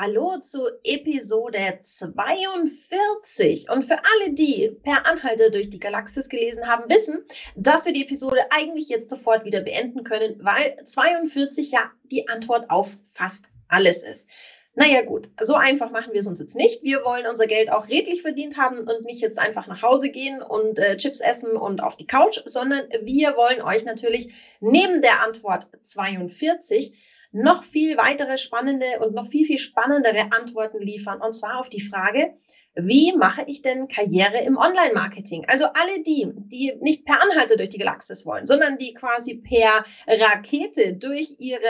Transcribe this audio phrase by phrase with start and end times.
[0.00, 3.68] Hallo zu Episode 42.
[3.68, 7.24] Und für alle, die per Anhalter durch die Galaxis gelesen haben, wissen,
[7.56, 12.70] dass wir die Episode eigentlich jetzt sofort wieder beenden können, weil 42 ja die Antwort
[12.70, 14.28] auf fast alles ist.
[14.76, 16.84] Naja gut, so einfach machen wir es uns jetzt nicht.
[16.84, 20.40] Wir wollen unser Geld auch redlich verdient haben und nicht jetzt einfach nach Hause gehen
[20.40, 25.24] und äh, Chips essen und auf die Couch, sondern wir wollen euch natürlich neben der
[25.24, 26.96] Antwort 42
[27.30, 31.20] noch viel weitere spannende und noch viel, viel spannendere Antworten liefern.
[31.20, 32.34] Und zwar auf die Frage,
[32.74, 35.44] wie mache ich denn Karriere im Online-Marketing?
[35.48, 39.84] Also alle die, die nicht per Anhalter durch die Galaxis wollen, sondern die quasi per
[40.06, 41.60] Rakete durch ihre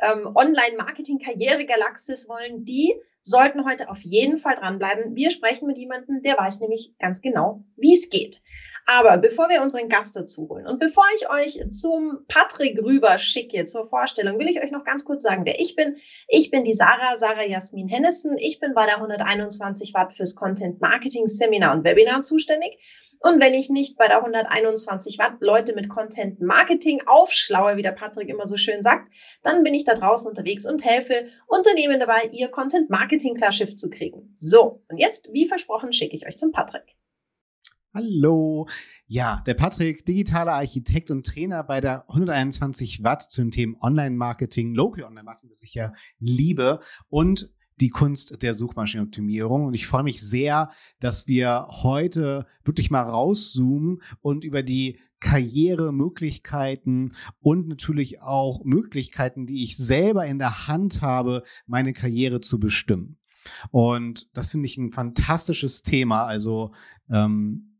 [0.00, 5.16] ähm, Online-Marketing-Karriere-Galaxis wollen, die sollten heute auf jeden Fall dranbleiben.
[5.16, 8.40] Wir sprechen mit jemandem, der weiß nämlich ganz genau, wie es geht.
[8.88, 13.66] Aber bevor wir unseren Gast dazu holen und bevor ich euch zum Patrick rüber schicke
[13.66, 15.96] zur Vorstellung, will ich euch noch ganz kurz sagen, wer ich bin.
[16.28, 18.38] Ich bin die Sarah, Sarah Jasmin Hennessen.
[18.38, 22.78] Ich bin bei der 121 Watt fürs Content Marketing Seminar und Webinar zuständig.
[23.18, 27.90] Und wenn ich nicht bei der 121 Watt Leute mit Content Marketing aufschlaue, wie der
[27.90, 32.30] Patrick immer so schön sagt, dann bin ich da draußen unterwegs und helfe Unternehmen dabei,
[32.30, 34.32] ihr Content Marketing klar Schiff zu kriegen.
[34.36, 36.96] So, und jetzt, wie versprochen, schicke ich euch zum Patrick.
[37.96, 38.68] Hallo.
[39.06, 44.74] Ja, der Patrick, digitaler Architekt und Trainer bei der 121 Watt zu den Themen Online-Marketing,
[44.74, 49.64] Local Online-Marketing, das ich ja liebe und die Kunst der Suchmaschinenoptimierung.
[49.64, 57.14] Und ich freue mich sehr, dass wir heute wirklich mal rauszoomen und über die Karrieremöglichkeiten
[57.40, 63.16] und natürlich auch Möglichkeiten, die ich selber in der Hand habe, meine Karriere zu bestimmen.
[63.70, 66.24] Und das finde ich ein fantastisches Thema.
[66.24, 66.74] Also
[67.08, 67.72] ähm,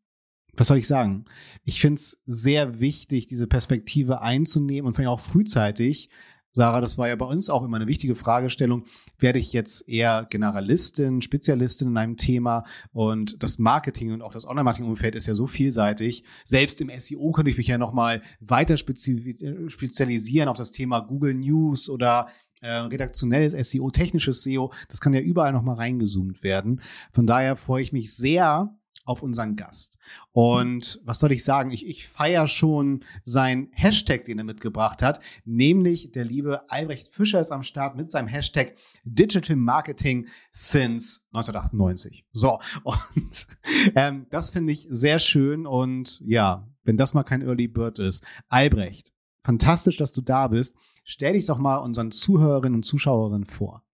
[0.57, 1.25] was soll ich sagen?
[1.65, 6.11] Ich finde es sehr wichtig, diese Perspektive einzunehmen und vor auch frühzeitig.
[6.57, 8.87] Sarah, das war ja bei uns auch immer eine wichtige Fragestellung.
[9.19, 12.65] Werde ich jetzt eher Generalistin, Spezialistin in einem Thema?
[12.93, 16.25] Und das Marketing und auch das Online-Marketing-Umfeld ist ja so vielseitig.
[16.47, 21.91] Selbst im SEO könnte ich mich ja nochmal weiter spezialisieren auf das Thema Google News
[21.91, 22.29] oder
[22.63, 24.73] äh, redaktionelles SEO, technisches SEO.
[24.89, 26.81] Das kann ja überall nochmal reingezoomt werden.
[27.13, 28.75] Von daher freue ich mich sehr,
[29.05, 29.99] auf unseren Gast.
[30.33, 31.71] Und was soll ich sagen?
[31.71, 37.41] Ich, ich feiere schon sein Hashtag, den er mitgebracht hat, nämlich der liebe Albrecht Fischer
[37.41, 38.75] ist am Start mit seinem Hashtag
[39.05, 42.25] Digital Marketing since 1998.
[42.33, 43.47] So, und
[43.95, 48.25] ähm, das finde ich sehr schön und ja, wenn das mal kein Early Bird ist.
[48.49, 50.75] Albrecht, fantastisch, dass du da bist.
[51.05, 53.85] Stell dich doch mal unseren Zuhörerinnen und Zuschauerinnen vor.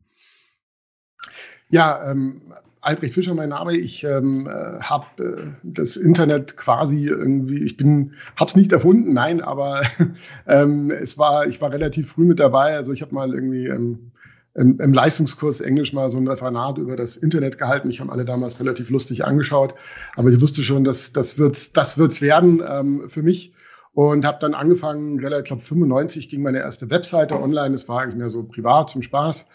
[1.68, 2.52] Ja, ähm,
[2.82, 3.76] Albrecht Fischer mein Name.
[3.76, 9.40] Ich ähm, habe äh, das Internet quasi irgendwie, ich bin, habe es nicht erfunden, nein,
[9.40, 9.82] aber
[10.48, 12.74] ähm, es war, ich war relativ früh mit dabei.
[12.74, 14.10] Also ich habe mal irgendwie ähm,
[14.54, 17.88] im, im, Leistungskurs Englisch mal so ein Referat über das Internet gehalten.
[17.88, 19.74] Ich habe alle damals relativ lustig angeschaut,
[20.16, 23.54] aber ich wusste schon, dass das wird's, das wird's werden ähm, für mich
[23.92, 25.20] und habe dann angefangen.
[25.20, 27.76] Relativ, glaube 95 ging meine erste Webseite online.
[27.76, 29.48] Es war eigentlich mehr so privat zum Spaß.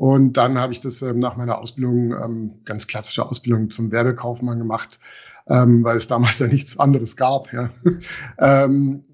[0.00, 4.58] Und dann habe ich das ähm, nach meiner Ausbildung, ähm, ganz klassische Ausbildung zum Werbekaufmann
[4.58, 4.98] gemacht,
[5.46, 7.52] ähm, weil es damals ja nichts anderes gab.
[7.52, 7.68] Ja.
[8.38, 9.04] ähm,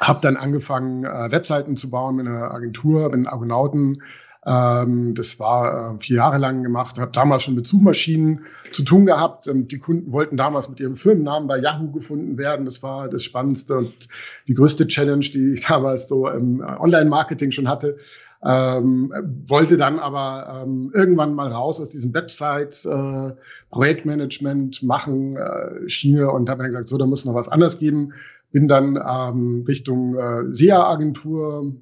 [0.00, 4.02] habe dann angefangen, äh, Webseiten zu bauen mit einer Agentur, einem Argonauten.
[4.46, 6.98] Ähm, das war äh, vier Jahre lang gemacht.
[6.98, 9.46] Habe damals schon mit Suchmaschinen zu tun gehabt.
[9.46, 12.64] Ähm, die Kunden wollten damals mit ihrem Firmennamen bei Yahoo gefunden werden.
[12.64, 14.08] Das war das Spannendste und
[14.48, 17.98] die größte Challenge, die ich damals so im Online-Marketing schon hatte
[18.46, 19.12] ähm,
[19.46, 23.32] wollte dann aber ähm, irgendwann mal raus aus diesem Website äh,
[23.70, 28.12] Projektmanagement machen äh, Schiene und habe dann gesagt, so, da muss noch was anderes geben.
[28.52, 31.72] Bin dann ähm, Richtung äh, SEA-Agentur,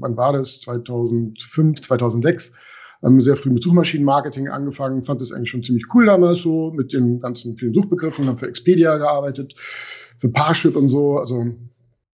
[0.00, 0.60] wann war das?
[0.60, 2.52] 2005, 2006
[3.04, 6.92] ähm, sehr früh mit Suchmaschinenmarketing angefangen, fand das eigentlich schon ziemlich cool damals so, mit
[6.92, 9.54] den ganzen vielen Suchbegriffen, haben für Expedia gearbeitet,
[10.18, 11.44] für Parship und so, also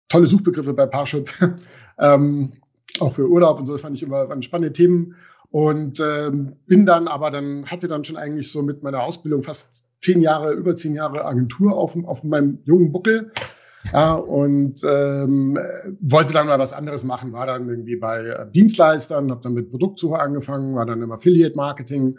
[0.09, 1.31] tolle Suchbegriffe bei Parship.
[1.99, 2.53] ähm,
[3.01, 5.15] auch für Urlaub und so, das fand ich immer waren spannende Themen.
[5.51, 9.85] Und ähm, bin dann aber dann, hatte dann schon eigentlich so mit meiner Ausbildung fast
[10.01, 13.33] zehn Jahre, über zehn Jahre Agentur auf, auf meinem jungen Buckel.
[13.93, 15.59] Ja, und ähm,
[16.01, 19.71] wollte dann mal was anderes machen, war dann irgendwie bei äh, Dienstleistern, habe dann mit
[19.71, 22.19] Produktsuche angefangen, war dann im Affiliate-Marketing,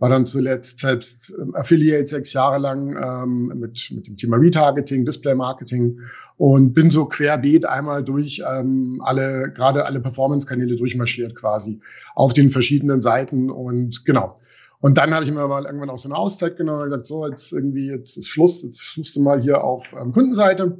[0.00, 5.04] war dann zuletzt selbst ähm, Affiliate sechs Jahre lang ähm, mit, mit dem Thema Retargeting,
[5.04, 6.00] Display-Marketing
[6.38, 11.80] und bin so querbeet einmal durch ähm, alle, gerade alle Performance-Kanäle durchmarschiert quasi
[12.14, 14.40] auf den verschiedenen Seiten und genau.
[14.80, 17.26] Und dann habe ich mir mal irgendwann auch so eine Auszeit genommen und gesagt, so,
[17.26, 20.78] jetzt irgendwie, jetzt ist Schluss, jetzt suchst du mal hier auf ähm, Kundenseite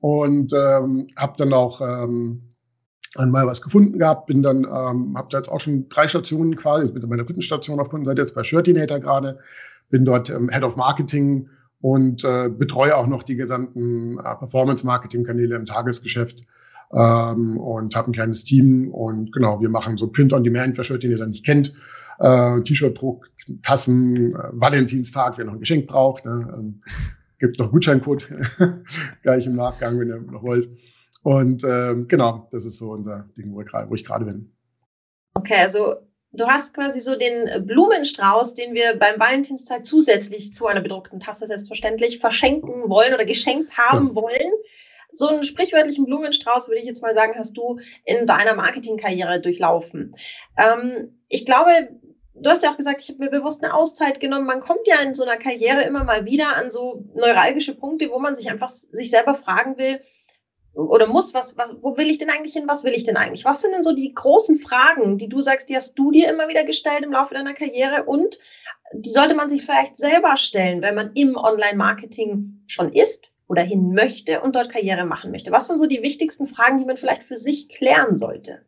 [0.00, 2.48] und ähm, habe dann auch ähm,
[3.18, 6.84] einmal was gefunden gehabt, bin dann, ähm, habe da jetzt auch schon drei Stationen quasi,
[6.84, 9.38] jetzt bin ich meiner dritten Station auf Kundenseite jetzt bei Shirtinator gerade,
[9.90, 11.48] bin dort ähm, Head of Marketing
[11.80, 16.42] und äh, betreue auch noch die gesamten äh, Performance-Marketing-Kanäle im Tagesgeschäft
[16.92, 21.44] ähm, und habe ein kleines Team und genau, wir machen so Print-on-Demand, wer Shirtinator nicht
[21.44, 21.72] kennt,
[22.18, 23.28] äh, T-Shirt-Druck,
[23.62, 26.82] Tassen, äh, Valentinstag, wer noch ein Geschenk braucht, ne, ähm,
[27.38, 28.28] gibt noch Gutscheincode
[29.22, 30.68] gleich im Nachgang, wenn ihr noch wollt.
[31.26, 34.48] Und ähm, genau, das ist so unser Ding, wo ich, wo ich gerade bin.
[35.34, 35.96] Okay, also
[36.30, 41.48] du hast quasi so den Blumenstrauß, den wir beim Valentinstag zusätzlich zu einer bedruckten Tasse
[41.48, 44.14] selbstverständlich verschenken wollen oder geschenkt haben ja.
[44.14, 44.52] wollen.
[45.10, 50.14] So einen sprichwörtlichen Blumenstrauß, würde ich jetzt mal sagen, hast du in deiner Marketingkarriere durchlaufen.
[50.56, 51.88] Ähm, ich glaube,
[52.34, 54.46] du hast ja auch gesagt, ich habe mir bewusst eine Auszeit genommen.
[54.46, 58.20] Man kommt ja in so einer Karriere immer mal wieder an so neuralgische Punkte, wo
[58.20, 60.00] man sich einfach sich selber fragen will,
[60.76, 63.44] oder muss, was, was, wo will ich denn eigentlich hin, was will ich denn eigentlich?
[63.44, 66.48] Was sind denn so die großen Fragen, die du sagst, die hast du dir immer
[66.48, 68.38] wieder gestellt im Laufe deiner Karriere und
[68.92, 73.92] die sollte man sich vielleicht selber stellen, wenn man im Online-Marketing schon ist oder hin
[73.92, 75.50] möchte und dort Karriere machen möchte?
[75.50, 78.64] Was sind so die wichtigsten Fragen, die man vielleicht für sich klären sollte?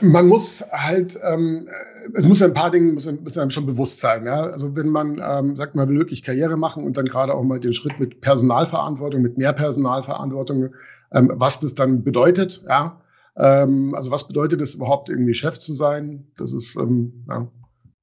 [0.00, 1.68] Man muss halt, ähm,
[2.14, 4.26] es muss ein paar Dinge müssen, müssen einem schon bewusst sein.
[4.26, 4.42] Ja?
[4.42, 7.60] Also wenn man ähm, sagt, man will wirklich Karriere machen und dann gerade auch mal
[7.60, 10.70] den Schritt mit Personalverantwortung, mit mehr Personalverantwortung,
[11.12, 12.62] ähm, was das dann bedeutet.
[12.68, 13.00] Ja?
[13.36, 16.26] Ähm, also was bedeutet es überhaupt irgendwie Chef zu sein?
[16.36, 17.48] Das ist ähm, ja,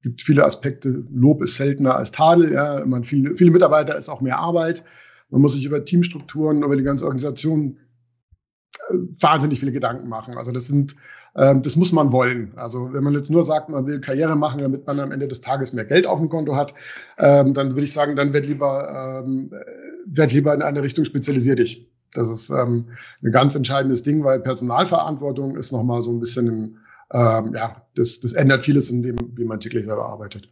[0.02, 1.04] gibt viele Aspekte.
[1.12, 2.52] Lob ist seltener als Tadel.
[2.52, 2.84] Ja?
[2.86, 4.84] Man viel, viele Mitarbeiter ist auch mehr Arbeit.
[5.28, 7.76] Man muss sich über Teamstrukturen, über die ganze Organisation
[9.20, 10.36] wahnsinnig viele Gedanken machen.
[10.36, 10.96] Also das sind,
[11.36, 12.52] ähm, das muss man wollen.
[12.56, 15.40] Also wenn man jetzt nur sagt, man will Karriere machen, damit man am Ende des
[15.40, 16.74] Tages mehr Geld auf dem Konto hat,
[17.18, 19.52] ähm, dann würde ich sagen, dann werd lieber, ähm,
[20.06, 21.88] werd lieber in eine Richtung spezialisier dich.
[22.14, 22.86] Das ist ähm,
[23.22, 26.78] ein ganz entscheidendes Ding, weil Personalverantwortung ist nochmal so ein bisschen,
[27.12, 30.48] ähm, ja, das, das ändert vieles in dem, wie man täglich selber arbeitet.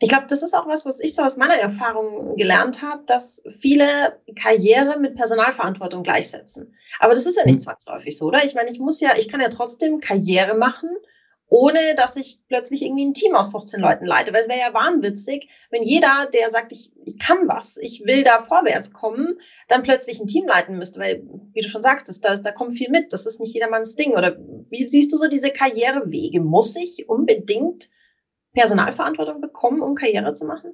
[0.00, 3.42] Ich glaube, das ist auch was, was ich so aus meiner Erfahrung gelernt habe, dass
[3.60, 6.74] viele Karriere mit Personalverantwortung gleichsetzen.
[6.98, 7.62] Aber das ist ja nicht hm.
[7.62, 8.44] zwangsläufig so, oder?
[8.44, 10.90] Ich meine, ich muss ja, ich kann ja trotzdem Karriere machen,
[11.48, 14.32] ohne dass ich plötzlich irgendwie ein Team aus 15 Leuten leite.
[14.32, 18.24] Weil es wäre ja wahnwitzig, wenn jeder, der sagt, ich, ich kann was, ich will
[18.24, 19.38] da vorwärts kommen,
[19.68, 20.98] dann plötzlich ein Team leiten müsste.
[20.98, 23.12] Weil, wie du schon sagst, das, da, da kommt viel mit.
[23.12, 24.14] Das ist nicht jedermanns Ding.
[24.14, 24.36] Oder
[24.70, 26.40] wie siehst du so diese Karrierewege?
[26.40, 27.88] Muss ich unbedingt
[28.54, 30.72] Personalverantwortung bekommen, um Karriere zu machen?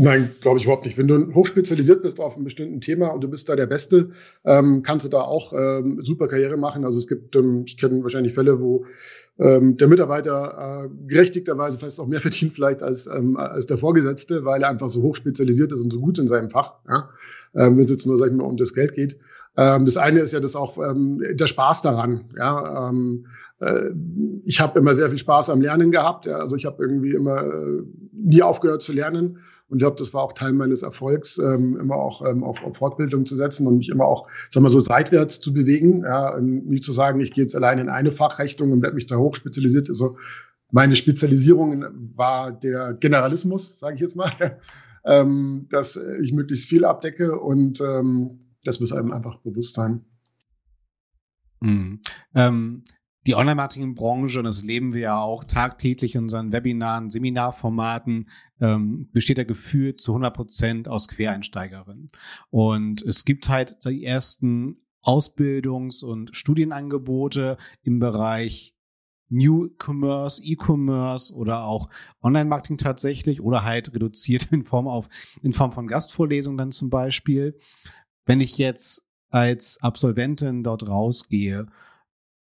[0.00, 0.96] Nein, glaube ich überhaupt nicht.
[0.96, 4.10] Wenn du hochspezialisiert bist auf einem bestimmten Thema und du bist da der Beste,
[4.44, 6.84] ähm, kannst du da auch ähm, super Karriere machen.
[6.84, 8.86] Also es gibt, ähm, ich kenne wahrscheinlich Fälle, wo
[9.40, 14.44] ähm, der Mitarbeiter äh, gerechtigterweise fast auch mehr verdient vielleicht als, ähm, als der Vorgesetzte,
[14.44, 16.74] weil er einfach so hochspezialisiert ist und so gut in seinem Fach.
[16.88, 17.08] Ja?
[17.56, 19.18] Ähm, Wenn es jetzt nur, sag ich mal, um das Geld geht.
[19.56, 22.30] Das eine ist ja das auch ähm, der Spaß daran.
[22.36, 22.90] Ja?
[22.90, 23.47] Ähm, äh,
[24.44, 26.26] ich habe immer sehr viel Spaß am Lernen gehabt.
[26.26, 26.36] Ja?
[26.36, 27.82] Also ich habe irgendwie immer äh,
[28.12, 29.38] nie aufgehört zu lernen.
[29.68, 32.78] Und ich glaube, das war auch Teil meines Erfolgs, ähm, immer auch ähm, auf, auf
[32.78, 36.02] Fortbildung zu setzen und mich immer auch, sagen wir so, seitwärts zu bewegen.
[36.04, 36.36] Ja?
[36.36, 39.16] Und nicht zu sagen, ich gehe jetzt allein in eine Fachrichtung und werde mich da
[39.16, 39.88] hochspezialisiert.
[39.88, 40.16] Also
[40.70, 41.84] meine Spezialisierung
[42.14, 44.32] war der Generalismus, sage ich jetzt mal,
[45.04, 50.04] ähm, dass ich möglichst viel abdecke und ähm, das muss einem einfach bewusst sein.
[51.60, 52.00] Mhm.
[53.28, 59.36] Die Online-Marketing-Branche, und das leben wir ja auch tagtäglich in unseren Webinaren, Seminarformaten, ähm, besteht
[59.36, 62.10] ja gefühlt zu 100 Prozent aus Quereinsteigerinnen.
[62.48, 68.74] Und es gibt halt die ersten Ausbildungs- und Studienangebote im Bereich
[69.28, 71.90] New Commerce, E-Commerce oder auch
[72.22, 75.06] Online-Marketing tatsächlich oder halt reduziert in Form auf,
[75.42, 77.58] in Form von Gastvorlesungen dann zum Beispiel.
[78.24, 81.66] Wenn ich jetzt als Absolventin dort rausgehe,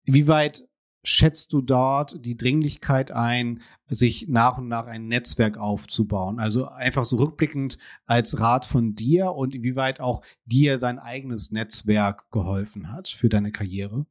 [0.04, 0.64] wie weit
[1.06, 6.40] schätzt du dort die Dringlichkeit ein, sich nach und nach ein Netzwerk aufzubauen?
[6.40, 12.30] Also einfach so rückblickend als Rat von dir und inwieweit auch dir dein eigenes Netzwerk
[12.32, 14.06] geholfen hat für deine Karriere?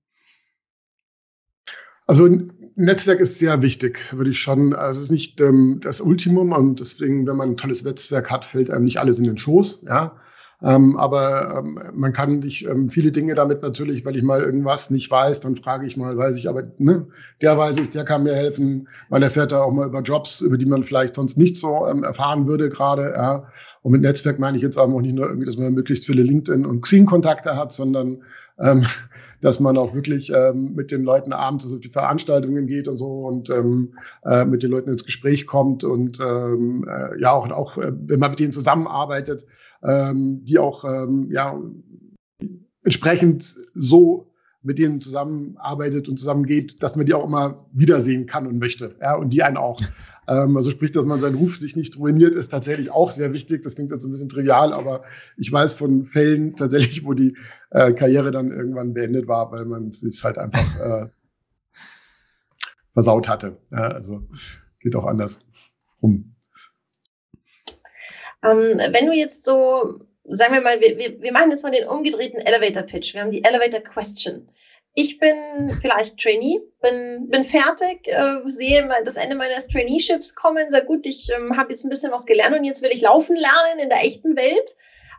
[2.07, 2.29] Also
[2.77, 4.75] Netzwerk ist sehr wichtig, würde ich schon.
[4.75, 8.45] Also es ist nicht ähm, das Ultimum und deswegen, wenn man ein tolles Netzwerk hat,
[8.45, 9.83] fällt einem nicht alles in den Schoß.
[9.87, 10.17] Ja,
[10.63, 14.91] ähm, aber ähm, man kann dich ähm, viele Dinge damit natürlich, weil ich mal irgendwas
[14.91, 17.07] nicht weiß, dann frage ich mal, weiß ich, aber ne,
[17.43, 18.89] der weiß es, der kann mir helfen.
[19.11, 22.05] Man erfährt da auch mal über Jobs, über die man vielleicht sonst nicht so ähm,
[22.05, 23.13] erfahren würde gerade.
[23.15, 23.49] Ja.
[23.83, 26.65] Und mit Netzwerk meine ich jetzt auch nicht nur irgendwie, dass man möglichst viele LinkedIn
[26.65, 28.23] und Xing-Kontakte hat, sondern
[28.59, 28.87] ähm,
[29.41, 33.27] dass man auch wirklich ähm, mit den Leuten abends auf die Veranstaltungen geht und so
[33.27, 33.93] und ähm,
[34.25, 38.21] äh, mit den Leuten ins Gespräch kommt und ähm, äh, ja auch, auch äh, wenn
[38.21, 39.45] man mit denen zusammenarbeitet,
[39.85, 41.61] ähm, die auch ähm, ja
[42.83, 48.59] entsprechend so mit denen zusammenarbeitet und zusammengeht, dass man die auch immer wiedersehen kann und
[48.59, 48.97] möchte.
[49.01, 49.81] Ja, und die einen auch.
[50.27, 53.63] Ähm, also sprich, dass man seinen Ruf sich nicht ruiniert, ist tatsächlich auch sehr wichtig.
[53.63, 55.05] Das klingt jetzt ein bisschen trivial, aber
[55.37, 57.37] ich weiß von Fällen tatsächlich, wo die
[57.69, 61.09] äh, Karriere dann irgendwann beendet war, weil man sich halt einfach äh,
[62.95, 63.59] versaut hatte.
[63.71, 64.27] Ja, also
[64.81, 65.41] geht auch anders
[66.03, 66.34] rum.
[68.45, 71.87] Ähm, wenn du jetzt so sagen wir mal, wir, wir, wir machen jetzt mal den
[71.87, 73.15] umgedrehten Elevator Pitch.
[73.15, 74.51] Wir haben die Elevator Question.
[74.95, 80.71] Ich bin vielleicht Trainee, bin, bin fertig, äh, sehe das Ende meines Traineeships kommen.
[80.71, 83.37] Sehr gut, ich ähm, habe jetzt ein bisschen was gelernt und jetzt will ich laufen
[83.37, 84.71] lernen in der echten Welt.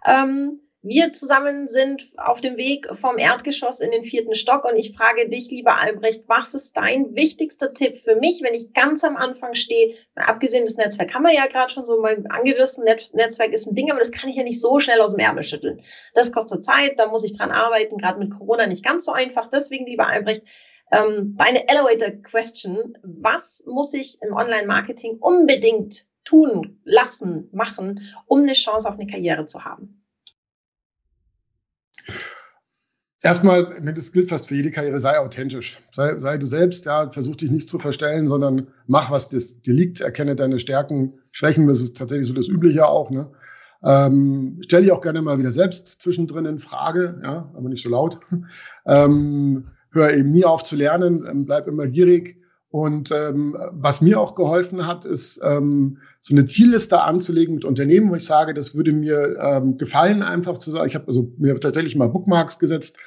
[0.07, 4.95] Ähm, wir zusammen sind auf dem Weg vom Erdgeschoss in den vierten Stock und ich
[4.95, 9.17] frage dich, lieber Albrecht, was ist dein wichtigster Tipp für mich, wenn ich ganz am
[9.17, 9.95] Anfang stehe?
[10.13, 12.83] Abgesehen das Netzwerk haben wir ja gerade schon so mal angerissen.
[12.83, 15.19] Net Netzwerk ist ein Ding, aber das kann ich ja nicht so schnell aus dem
[15.19, 15.81] Ärmel schütteln.
[16.13, 19.49] Das kostet Zeit, da muss ich dran arbeiten, gerade mit Corona nicht ganz so einfach.
[19.49, 20.43] Deswegen, lieber Albrecht,
[20.91, 22.95] ähm, deine Elevator Question.
[23.01, 29.47] Was muss ich im Online-Marketing unbedingt tun, lassen, machen, um eine Chance auf eine Karriere
[29.47, 30.04] zu haben?
[33.25, 35.79] Erstmal, das gilt fast für jede Karriere, sei authentisch.
[35.91, 39.99] Sei, sei du selbst, ja, versuch dich nicht zu verstellen, sondern mach, was dir liegt,
[39.99, 43.09] erkenne deine Stärken, Schwächen, das ist tatsächlich so das Übliche auch.
[43.09, 43.27] Ne?
[43.83, 47.89] Ähm, stell dich auch gerne mal wieder selbst zwischendrin in Frage, ja, aber nicht so
[47.89, 48.19] laut.
[48.85, 52.37] Ähm, hör eben nie auf zu lernen, ähm, bleib immer gierig.
[52.69, 58.11] Und ähm, was mir auch geholfen hat, ist ähm, so eine Zielliste anzulegen mit Unternehmen,
[58.11, 60.87] wo ich sage, das würde mir ähm, gefallen, einfach zu sagen.
[60.87, 62.99] Ich habe also mir tatsächlich mal Bookmarks gesetzt.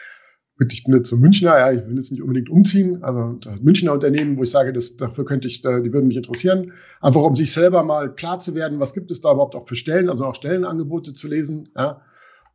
[0.60, 3.02] Ich bin jetzt so Münchner, ja, ich will jetzt nicht unbedingt umziehen.
[3.02, 6.72] Also Münchner Unternehmen, wo ich sage, das, dafür könnte ich, die würden mich interessieren.
[7.00, 9.76] Einfach um sich selber mal klar zu werden, was gibt es da überhaupt auch für
[9.76, 11.68] Stellen, also auch Stellenangebote zu lesen.
[11.76, 12.00] Ja.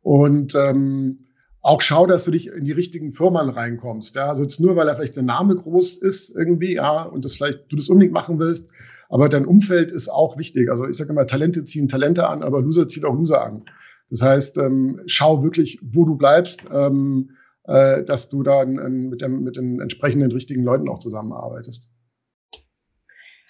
[0.02, 1.24] Und ähm,
[1.64, 4.14] auch schau, dass du dich in die richtigen Firmen reinkommst.
[4.16, 7.36] Ja, also jetzt nur, weil er vielleicht der Name groß ist irgendwie, ja, und das
[7.36, 8.70] vielleicht du das unbedingt machen willst,
[9.08, 10.70] aber dein Umfeld ist auch wichtig.
[10.70, 13.64] Also ich sage immer, Talente ziehen Talente an, aber Loser ziehen auch Loser an.
[14.10, 17.30] Das heißt, ähm, schau wirklich, wo du bleibst, ähm,
[17.64, 21.90] äh, dass du da mit, dem, mit den entsprechenden richtigen Leuten auch zusammenarbeitest.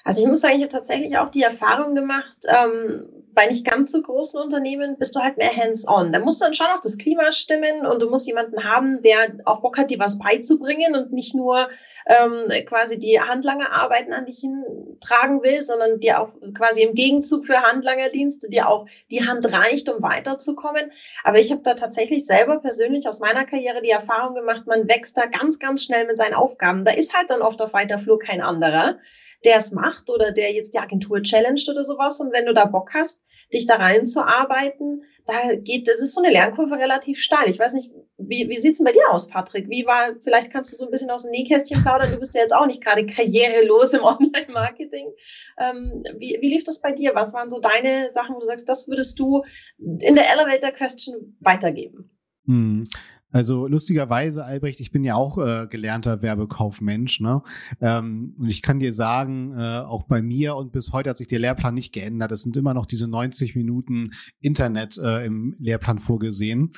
[0.04, 3.92] Also ich muss sagen, ich habe tatsächlich auch die Erfahrung gemacht, ähm, bei nicht ganz
[3.92, 6.12] so großen Unternehmen bist du halt mehr hands-on.
[6.12, 9.60] Da muss dann schon auch das Klima stimmen und du musst jemanden haben, der auch
[9.60, 11.68] Bock hat, dir was beizubringen und nicht nur
[12.06, 17.62] ähm, quasi die Handlangerarbeiten an dich hintragen will, sondern dir auch quasi im Gegenzug für
[17.62, 20.90] Handlangerdienste dir auch die Hand reicht, um weiterzukommen.
[21.24, 25.16] Aber ich habe da tatsächlich selber persönlich aus meiner Karriere die Erfahrung gemacht, man wächst
[25.16, 26.84] da ganz, ganz schnell mit seinen Aufgaben.
[26.84, 28.98] Da ist halt dann oft auf weiter Flur kein anderer
[29.44, 32.20] der es macht oder der jetzt die Agentur challenged oder sowas.
[32.20, 33.22] Und wenn du da Bock hast,
[33.52, 37.48] dich da reinzuarbeiten, da geht, das ist so eine Lernkurve relativ steil.
[37.48, 39.68] Ich weiß nicht, wie, wie sieht's denn bei dir aus, Patrick?
[39.68, 42.12] Wie war, vielleicht kannst du so ein bisschen aus dem Nähkästchen plaudern.
[42.12, 45.12] Du bist ja jetzt auch nicht gerade karrierelos im Online-Marketing.
[45.58, 47.14] Ähm, wie, wie lief das bei dir?
[47.14, 49.42] Was waren so deine Sachen, wo du sagst, das würdest du
[49.78, 52.10] in der Elevator Question weitergeben?
[52.46, 52.86] Hm.
[53.34, 57.42] Also lustigerweise, Albrecht, ich bin ja auch äh, gelernter Werbekaufmensch, ne?
[57.80, 61.26] Ähm, und ich kann dir sagen, äh, auch bei mir und bis heute hat sich
[61.26, 62.30] der Lehrplan nicht geändert.
[62.30, 66.70] Es sind immer noch diese 90 Minuten Internet äh, im Lehrplan vorgesehen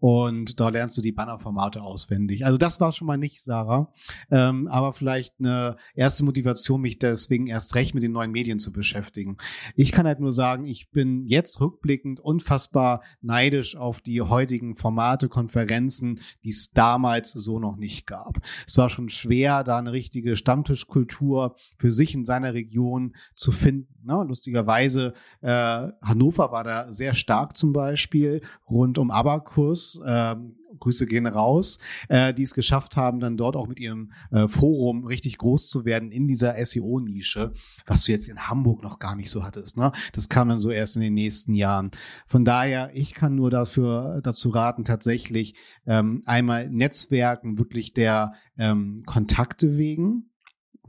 [0.00, 2.44] und da lernst du die Bannerformate auswendig.
[2.44, 3.92] Also das war schon mal nicht, Sarah,
[4.30, 8.72] ähm, aber vielleicht eine erste Motivation, mich deswegen erst recht mit den neuen Medien zu
[8.72, 9.36] beschäftigen.
[9.76, 15.28] Ich kann halt nur sagen, ich bin jetzt rückblickend unfassbar neidisch auf die heutigen Formate,
[15.28, 18.40] Konferenzen, die es damals so noch nicht gab.
[18.66, 24.00] Es war schon schwer, da eine richtige Stammtischkultur für sich in seiner Region zu finden.
[24.02, 24.24] Ne?
[24.26, 29.89] Lustigerweise, äh, Hannover war da sehr stark zum Beispiel, rund um Abakus.
[30.04, 31.78] Ähm, Grüße gehen raus,
[32.08, 35.84] äh, die es geschafft haben, dann dort auch mit ihrem äh, Forum richtig groß zu
[35.84, 37.52] werden in dieser SEO-Nische,
[37.86, 39.76] was du jetzt in Hamburg noch gar nicht so hattest.
[39.76, 39.92] Ne?
[40.12, 41.90] Das kam dann so erst in den nächsten Jahren.
[42.26, 45.54] Von daher, ich kann nur dafür dazu raten, tatsächlich
[45.86, 50.29] ähm, einmal Netzwerken wirklich der ähm, Kontakte wegen,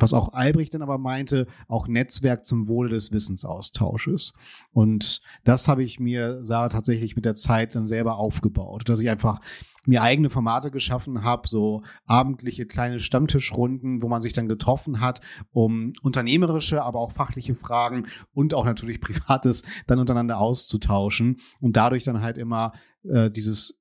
[0.02, 4.34] was auch Albrecht dann aber meinte, auch Netzwerk zum Wohle des Wissensaustausches.
[4.72, 9.10] Und das habe ich mir, Sarah, tatsächlich mit der Zeit dann selber aufgebaut, dass ich
[9.10, 9.40] einfach
[9.86, 15.22] mir eigene Formate geschaffen habe, so abendliche kleine Stammtischrunden, wo man sich dann getroffen hat,
[15.52, 22.04] um unternehmerische, aber auch fachliche Fragen und auch natürlich Privates dann untereinander auszutauschen und dadurch
[22.04, 23.81] dann halt immer äh, dieses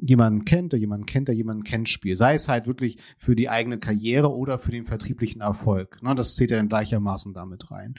[0.00, 2.16] jemanden kennt, der jemanden kennt, der jemanden kennt Spiel.
[2.16, 6.02] Sei es halt wirklich für die eigene Karriere oder für den vertrieblichen Erfolg.
[6.02, 7.94] Ne, das zählt ja dann gleichermaßen damit rein.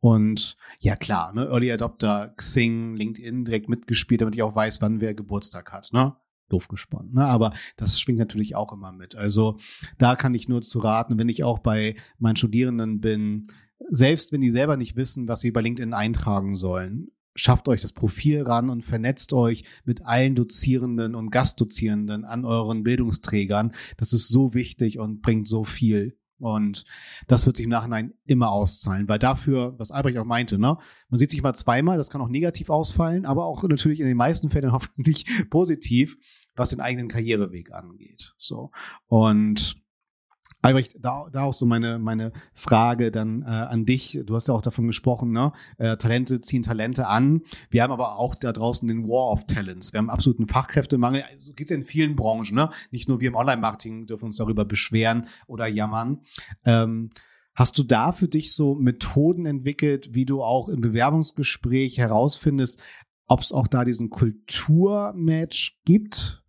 [0.00, 5.00] Und ja klar, ne, Early Adopter, Xing, LinkedIn direkt mitgespielt, damit ich auch weiß, wann
[5.00, 5.92] wer Geburtstag hat.
[5.92, 6.14] Ne?
[6.48, 7.14] doof gesponnen.
[7.14, 7.24] Ne?
[7.24, 9.16] Aber das schwingt natürlich auch immer mit.
[9.16, 9.58] Also
[9.98, 13.48] da kann ich nur zu raten, wenn ich auch bei meinen Studierenden bin,
[13.90, 17.92] selbst wenn die selber nicht wissen, was sie bei LinkedIn eintragen sollen, schafft euch das
[17.92, 23.72] Profil ran und vernetzt euch mit allen Dozierenden und Gastdozierenden an euren Bildungsträgern.
[23.96, 26.18] Das ist so wichtig und bringt so viel.
[26.40, 26.84] Und
[27.26, 30.78] das wird sich im Nachhinein immer auszahlen, weil dafür, was Albrecht auch meinte, ne,
[31.08, 34.16] man sieht sich mal zweimal, das kann auch negativ ausfallen, aber auch natürlich in den
[34.16, 36.16] meisten Fällen hoffentlich positiv,
[36.54, 38.34] was den eigenen Karriereweg angeht.
[38.38, 38.70] So.
[39.06, 39.76] Und
[40.68, 44.18] Albrecht, da, da auch so meine, meine Frage dann äh, an dich.
[44.24, 45.52] Du hast ja auch davon gesprochen, ne?
[45.78, 47.42] Äh, Talente ziehen Talente an.
[47.70, 49.92] Wir haben aber auch da draußen den War of Talents.
[49.92, 51.22] Wir haben absoluten Fachkräftemangel.
[51.22, 52.70] So also geht es ja in vielen Branchen, ne?
[52.90, 56.20] Nicht nur wir im Online-Marketing dürfen uns darüber beschweren oder jammern.
[56.64, 57.08] Ähm,
[57.54, 62.80] hast du da für dich so Methoden entwickelt, wie du auch im Bewerbungsgespräch herausfindest,
[63.26, 66.42] ob es auch da diesen Kulturmatch gibt?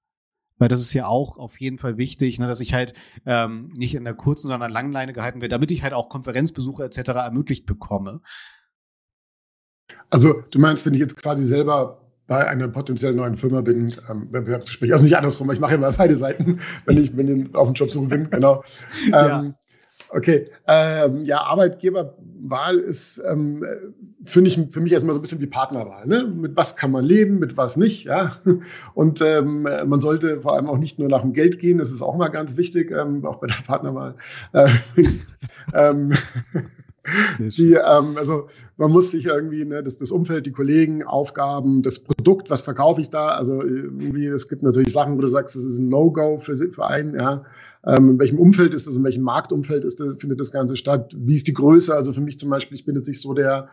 [0.59, 2.93] Weil das ist ja auch auf jeden Fall wichtig, ne, dass ich halt
[3.25, 6.83] ähm, nicht in der kurzen, sondern langen Leine gehalten werde, damit ich halt auch Konferenzbesuche
[6.83, 7.09] etc.
[7.09, 8.21] ermöglicht bekomme.
[10.09, 14.31] Also du meinst, wenn ich jetzt quasi selber bei einer potenziell neuen Firma bin, ähm,
[14.31, 17.69] Bewerbungsgespräch, also nicht andersrum, ich mache ja mal beide Seiten, wenn ich, wenn ich auf
[17.69, 18.63] den Jobsuche bin, genau.
[19.11, 19.53] ja.
[20.11, 23.63] Okay, ähm, ja, Arbeitgeberwahl ist ähm,
[24.25, 26.05] finde ich für mich erstmal so ein bisschen wie Partnerwahl.
[26.07, 26.25] Ne?
[26.25, 28.37] Mit was kann man leben, mit was nicht, ja.
[28.93, 32.01] Und ähm, man sollte vor allem auch nicht nur nach dem Geld gehen, das ist
[32.01, 34.15] auch mal ganz wichtig, ähm, auch bei der Partnerwahl.
[34.53, 34.69] Äh,
[35.73, 36.11] ähm,
[37.39, 38.47] die, ähm, also
[38.77, 43.01] man muss sich irgendwie, ne, das, das Umfeld, die Kollegen, Aufgaben, das Produkt, was verkaufe
[43.01, 43.29] ich da?
[43.29, 46.85] Also irgendwie, es gibt natürlich Sachen, wo du sagst, das ist ein No-Go für, für
[46.85, 47.43] einen, ja.
[47.85, 51.15] Ähm, in welchem Umfeld ist das, in welchem Marktumfeld ist das, findet das Ganze statt?
[51.17, 51.93] Wie ist die Größe?
[51.93, 53.69] Also für mich zum Beispiel, ich bin jetzt nicht so der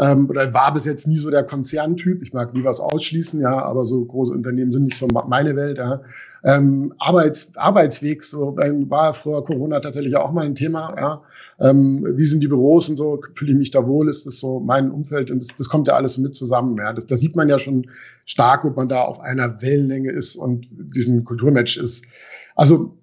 [0.00, 2.22] ähm, oder war bis jetzt nie so der Konzerntyp.
[2.22, 5.76] Ich mag nie was ausschließen, ja, aber so große Unternehmen sind nicht so meine Welt.
[5.76, 6.00] Ja.
[6.42, 10.94] Ähm, Arbeits, Arbeitsweg, so war vor Corona tatsächlich auch mal ein Thema.
[10.96, 11.22] Ja.
[11.60, 13.20] Ähm, wie sind die Büros und so?
[13.34, 14.08] Fühle ich mich da wohl?
[14.08, 15.30] Ist das so mein Umfeld?
[15.30, 16.78] Und das, das kommt ja alles mit zusammen.
[16.78, 16.94] Ja.
[16.94, 17.90] Das, da sieht man ja schon
[18.24, 22.06] stark, ob man da auf einer Wellenlänge ist und diesen Kulturmatch ist.
[22.56, 22.96] Also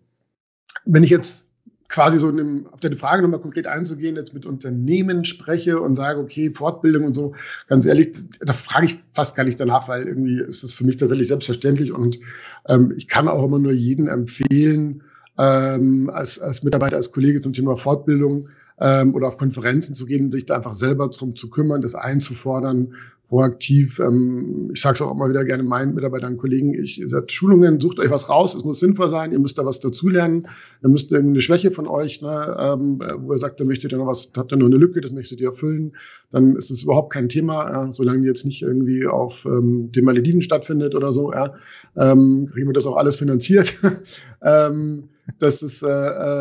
[0.86, 1.47] wenn ich jetzt
[1.90, 6.20] quasi so einem, auf deine Frage nochmal konkret einzugehen, jetzt mit Unternehmen spreche und sage,
[6.20, 7.34] okay, Fortbildung und so,
[7.68, 10.98] ganz ehrlich, da frage ich fast gar nicht danach, weil irgendwie ist es für mich
[10.98, 12.20] tatsächlich selbstverständlich und
[12.68, 15.04] ähm, ich kann auch immer nur jeden empfehlen,
[15.38, 20.32] ähm, als, als Mitarbeiter, als Kollege zum Thema Fortbildung ähm, oder auf Konferenzen zu gehen,
[20.32, 22.94] sich da einfach selber drum zu kümmern, das einzufordern,
[23.28, 24.00] proaktiv.
[24.00, 27.80] Ähm, ich sage es auch immer wieder gerne meinen Mitarbeitern und Kollegen, ich sage, Schulungen,
[27.82, 30.48] sucht euch was raus, es muss sinnvoll sein, ihr müsst da was dazulernen,
[30.82, 34.08] ihr müsst irgendeine Schwäche von euch, ne, ähm, wo ihr sagt, da möchtet ihr noch
[34.08, 35.94] was, habt ihr noch eine Lücke, das möchtet ihr erfüllen,
[36.30, 40.06] dann ist es überhaupt kein Thema, ja, solange die jetzt nicht irgendwie auf ähm, den
[40.06, 41.54] Malediven stattfindet oder so, ja,
[41.96, 43.78] ähm, kriegen wir das auch alles finanziert.
[44.42, 45.10] ähm,
[45.40, 45.88] das ist äh,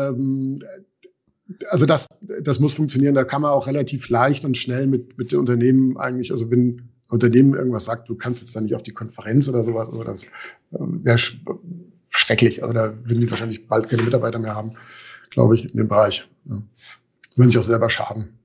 [0.09, 0.59] ähm,
[1.69, 2.07] also das,
[2.41, 3.15] das muss funktionieren.
[3.15, 6.89] Da kann man auch relativ leicht und schnell mit, mit den Unternehmen eigentlich, also wenn
[7.09, 10.27] Unternehmen irgendwas sagt, du kannst jetzt da nicht auf die Konferenz oder sowas, also das
[10.27, 11.39] äh, wäre sch
[12.09, 12.63] schrecklich.
[12.63, 14.73] Also da würden die wahrscheinlich bald keine Mitarbeiter mehr haben,
[15.29, 16.27] glaube ich, in dem Bereich.
[16.45, 16.61] Ja.
[17.35, 18.39] Würden sich auch selber schaden.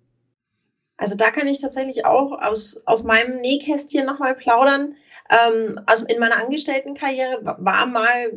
[1.03, 4.95] Also da kann ich tatsächlich auch aus, aus meinem Nähkästchen nochmal plaudern.
[5.29, 8.31] Ähm, also in meiner Angestelltenkarriere war mal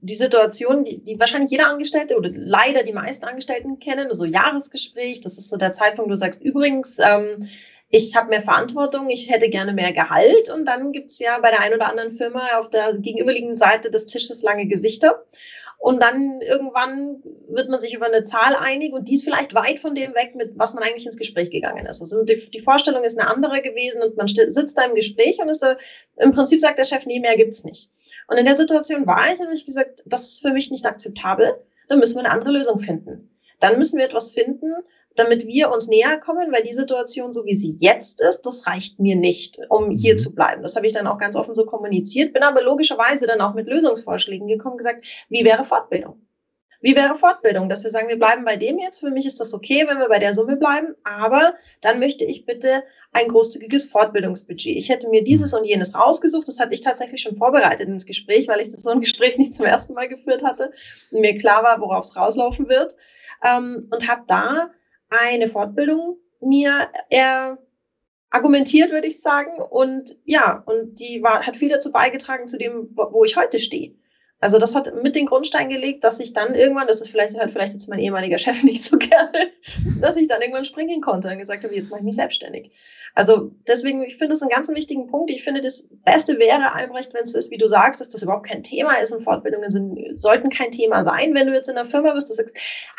[0.00, 5.20] die Situation, die, die wahrscheinlich jeder Angestellte oder leider die meisten Angestellten kennen, so Jahresgespräch,
[5.20, 7.46] das ist so der Zeitpunkt, wo du sagst, übrigens, ähm,
[7.90, 11.50] ich habe mehr Verantwortung, ich hätte gerne mehr Gehalt und dann gibt es ja bei
[11.50, 15.22] der einen oder anderen Firma auf der gegenüberliegenden Seite des Tisches lange Gesichter.
[15.78, 19.78] Und dann irgendwann wird man sich über eine Zahl einig und die ist vielleicht weit
[19.78, 22.00] von dem weg, mit was man eigentlich ins Gespräch gegangen ist.
[22.00, 25.48] Also die, die Vorstellung ist eine andere gewesen und man sitzt da im Gespräch und
[25.48, 25.76] ist, äh,
[26.16, 27.90] im Prinzip sagt der Chef, nee, mehr gibt's nicht.
[28.26, 31.54] Und in der Situation war ich und ich gesagt, das ist für mich nicht akzeptabel,
[31.88, 33.30] dann müssen wir eine andere Lösung finden.
[33.60, 34.74] Dann müssen wir etwas finden,
[35.16, 39.00] damit wir uns näher kommen, weil die Situation, so wie sie jetzt ist, das reicht
[39.00, 40.18] mir nicht, um hier mhm.
[40.18, 40.62] zu bleiben.
[40.62, 43.66] Das habe ich dann auch ganz offen so kommuniziert, bin aber logischerweise dann auch mit
[43.66, 46.20] Lösungsvorschlägen gekommen, gesagt, wie wäre Fortbildung?
[46.80, 49.00] Wie wäre Fortbildung, dass wir sagen, wir bleiben bei dem jetzt.
[49.00, 52.44] Für mich ist das okay, wenn wir bei der Summe bleiben, aber dann möchte ich
[52.44, 54.76] bitte ein großzügiges Fortbildungsbudget.
[54.76, 55.60] Ich hätte mir dieses mhm.
[55.60, 56.46] und jenes rausgesucht.
[56.46, 59.54] Das hatte ich tatsächlich schon vorbereitet ins Gespräch, weil ich das so ein Gespräch nicht
[59.54, 60.70] zum ersten Mal geführt hatte
[61.10, 62.94] und mir klar war, worauf es rauslaufen wird.
[63.42, 64.70] Ähm, und habe da
[65.08, 67.58] eine Fortbildung mir er
[68.30, 69.60] argumentiert, würde ich sagen.
[69.62, 73.94] Und ja, und die war, hat viel dazu beigetragen zu dem, wo ich heute stehe.
[74.46, 77.50] Also das hat mit den Grundstein gelegt, dass ich dann irgendwann, das ist vielleicht, hört
[77.50, 79.50] vielleicht jetzt mein ehemaliger Chef nicht so gerne,
[80.00, 82.70] dass ich dann irgendwann springen konnte und gesagt habe, jetzt mache ich mich selbstständig.
[83.16, 85.32] Also deswegen, ich finde das einen ganz wichtigen Punkt.
[85.32, 88.46] Ich finde, das Beste wäre, Albrecht, wenn es ist, wie du sagst, dass das überhaupt
[88.46, 91.84] kein Thema ist und Fortbildungen sind, sollten kein Thema sein, wenn du jetzt in der
[91.84, 92.54] Firma bist, du sagst,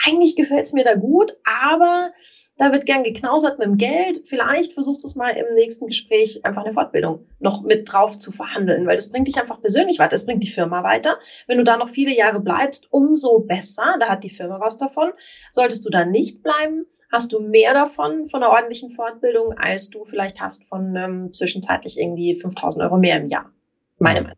[0.06, 2.12] eigentlich gefällt es mir da gut, aber
[2.58, 4.22] da wird gern geknausert mit dem Geld.
[4.26, 8.32] Vielleicht versuchst du es mal im nächsten Gespräch einfach eine Fortbildung noch mit drauf zu
[8.32, 11.18] verhandeln, weil das bringt dich einfach persönlich weiter, das bringt die Firma weiter.
[11.46, 13.96] Wenn du da noch viele Jahre bleibst, umso besser.
[14.00, 15.12] Da hat die Firma was davon.
[15.52, 20.06] Solltest du da nicht bleiben, hast du mehr davon, von einer ordentlichen Fortbildung, als du
[20.06, 23.52] vielleicht hast von ähm, zwischenzeitlich irgendwie 5000 Euro mehr im Jahr.
[24.00, 24.38] Meine Meinung.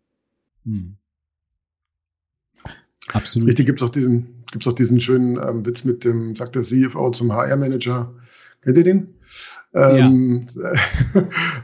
[0.66, 0.96] Hm.
[3.14, 3.48] Absolut.
[3.48, 6.64] Richtig, gibt es auch diesen, gibt's auch diesen schönen ähm, Witz mit dem, sagt der
[6.64, 8.14] CFO zum HR-Manager.
[8.62, 9.16] Kennt ihr den?
[9.74, 10.72] Ähm, ja.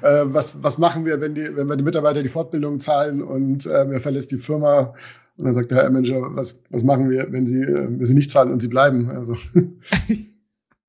[0.22, 3.66] äh, was, was machen wir, wenn, die, wenn wir die Mitarbeiter die Fortbildung zahlen und
[3.66, 4.94] ähm, er verlässt die Firma?
[5.38, 8.32] Und dann sagt der HR-Manager, was, was machen wir, wenn sie, äh, wenn sie nicht
[8.32, 9.10] zahlen und sie bleiben?
[9.10, 9.36] Also.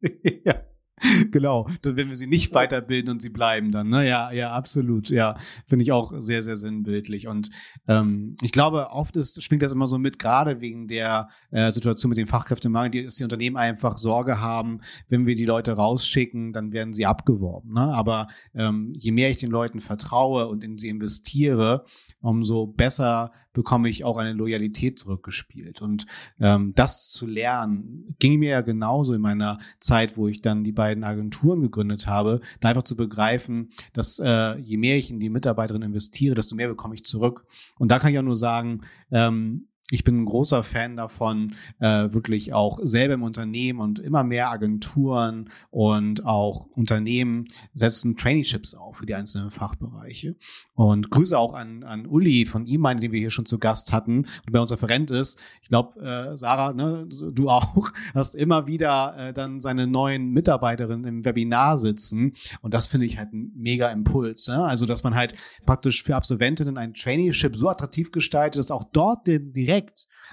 [0.45, 0.55] ja.
[1.31, 4.09] genau, wenn wir sie nicht weiterbilden und sie bleiben dann, ne?
[4.09, 5.11] Ja, ja, absolut.
[5.11, 7.29] Ja, finde ich auch sehr, sehr sinnbildlich.
[7.29, 7.51] Und
[7.87, 12.09] ähm, ich glaube, oft ist, schwingt das immer so mit, gerade wegen der äh, Situation
[12.09, 16.73] mit den Fachkräftemangel, dass die Unternehmen einfach Sorge haben, wenn wir die Leute rausschicken, dann
[16.73, 17.71] werden sie abgeworben.
[17.75, 17.81] Ne?
[17.81, 21.85] Aber ähm, je mehr ich den Leuten vertraue und in sie investiere,
[22.27, 25.81] umso besser bekomme ich auch eine Loyalität zurückgespielt.
[25.81, 26.07] Und
[26.41, 30.73] ähm, das zu lernen, ging mir ja genauso in meiner Zeit, wo ich dann die
[30.73, 35.31] beiden Agenturen gegründet habe, da einfach zu begreifen, dass äh, je mehr ich in die
[35.31, 37.47] Mitarbeiterin investiere, desto mehr bekomme ich zurück.
[37.79, 42.13] Und da kann ich auch nur sagen, ähm, ich bin ein großer Fan davon, äh,
[42.13, 48.97] wirklich auch selber im Unternehmen und immer mehr Agenturen und auch Unternehmen setzen Traineeships auf
[48.97, 50.35] für die einzelnen Fachbereiche.
[50.75, 54.27] Und Grüße auch an, an Uli von E-Mine, den wir hier schon zu Gast hatten
[54.47, 55.41] und bei uns Referent ist.
[55.63, 61.05] Ich glaube, äh, Sarah, ne, du auch, hast immer wieder äh, dann seine neuen Mitarbeiterinnen
[61.05, 62.35] im Webinar sitzen.
[62.61, 64.49] Und das finde ich halt ein mega Impuls.
[64.49, 64.65] Ne?
[64.65, 69.27] Also, dass man halt praktisch für Absolventinnen ein Traineeship so attraktiv gestaltet, dass auch dort
[69.27, 69.76] direkt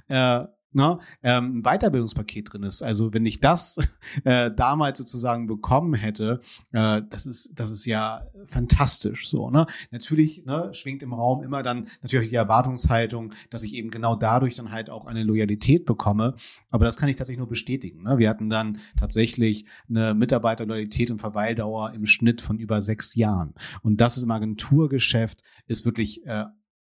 [0.07, 2.81] äh, ne, ähm, ein Weiterbildungspaket drin ist.
[2.81, 3.77] Also wenn ich das
[4.23, 9.49] äh, damals sozusagen bekommen hätte, äh, das ist das ist ja fantastisch so.
[9.49, 9.67] Ne?
[9.91, 14.55] Natürlich ne, schwingt im Raum immer dann natürlich die Erwartungshaltung, dass ich eben genau dadurch
[14.55, 16.35] dann halt auch eine Loyalität bekomme.
[16.69, 18.03] Aber das kann ich tatsächlich nur bestätigen.
[18.03, 18.17] Ne?
[18.17, 23.53] Wir hatten dann tatsächlich eine Mitarbeiterloyalität und Verweildauer im Schnitt von über sechs Jahren.
[23.81, 26.45] Und das ist im Agenturgeschäft ist wirklich äh,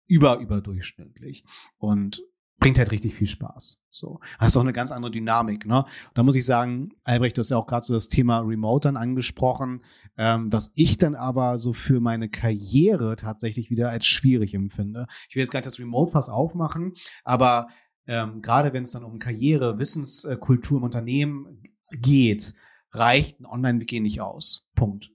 [0.08, 1.44] über überdurchschnittlich.
[1.78, 2.22] Und
[2.60, 3.82] bringt halt richtig viel Spaß.
[3.89, 5.66] So, hast auch eine ganz andere Dynamik.
[5.66, 5.86] Ne?
[6.13, 8.98] Da muss ich sagen, Albrecht, du hast ja auch gerade so das Thema Remote dann
[8.98, 9.84] angesprochen,
[10.18, 15.08] ähm, was ich dann aber so für meine Karriere tatsächlich wieder als schwierig empfinde.
[15.30, 17.68] Ich will jetzt gar nicht das Remote fast aufmachen, aber
[18.08, 22.54] ähm, gerade wenn es dann um Karriere, Wissenskultur im Unternehmen geht,
[22.92, 24.68] reicht ein Online-WG nicht aus.
[24.76, 25.12] Punkt.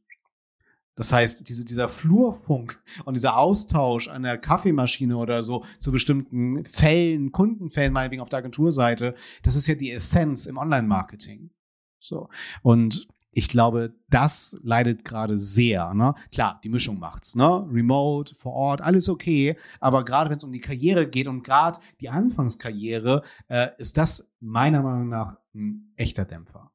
[0.98, 6.64] Das heißt, diese, dieser Flurfunk und dieser Austausch an der Kaffeemaschine oder so zu bestimmten
[6.64, 11.50] Fällen, Kundenfällen meinetwegen auf der Agenturseite, das ist ja die Essenz im Online-Marketing.
[12.00, 12.28] So.
[12.62, 15.94] Und ich glaube, das leidet gerade sehr.
[15.94, 16.16] Ne?
[16.32, 17.36] Klar, die Mischung macht's.
[17.36, 17.64] Ne?
[17.70, 19.56] Remote, vor Ort, alles okay.
[19.78, 24.28] Aber gerade wenn es um die Karriere geht und gerade die Anfangskarriere, äh, ist das
[24.40, 26.72] meiner Meinung nach ein echter Dämpfer.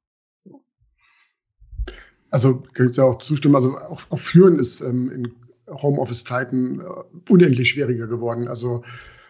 [2.33, 3.55] Also kann ich ja auch zustimmen.
[3.55, 5.31] Also auch, auch Führen ist ähm, in
[5.69, 6.83] Homeoffice-Zeiten äh,
[7.31, 8.47] unendlich schwieriger geworden.
[8.47, 8.81] Also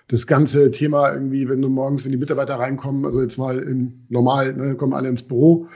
[0.07, 4.05] das ganze Thema irgendwie, wenn du morgens, wenn die Mitarbeiter reinkommen, also jetzt mal in
[4.07, 5.67] normal, ne, kommen alle ins Büro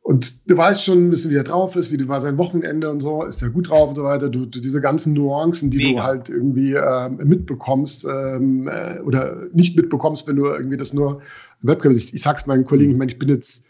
[0.00, 3.40] und du weißt schon, wie er drauf ist, wie war sein Wochenende und so, ist
[3.40, 4.28] er gut drauf und so weiter.
[4.28, 6.00] Du, du diese ganzen Nuancen, die Mega.
[6.00, 11.22] du halt irgendwie äh, mitbekommst ähm, äh, oder nicht mitbekommst, wenn du irgendwie das nur
[11.60, 11.92] Webcam.
[11.92, 13.64] Ich, ich sag's meinen Kollegen, ich meine, ich bin jetzt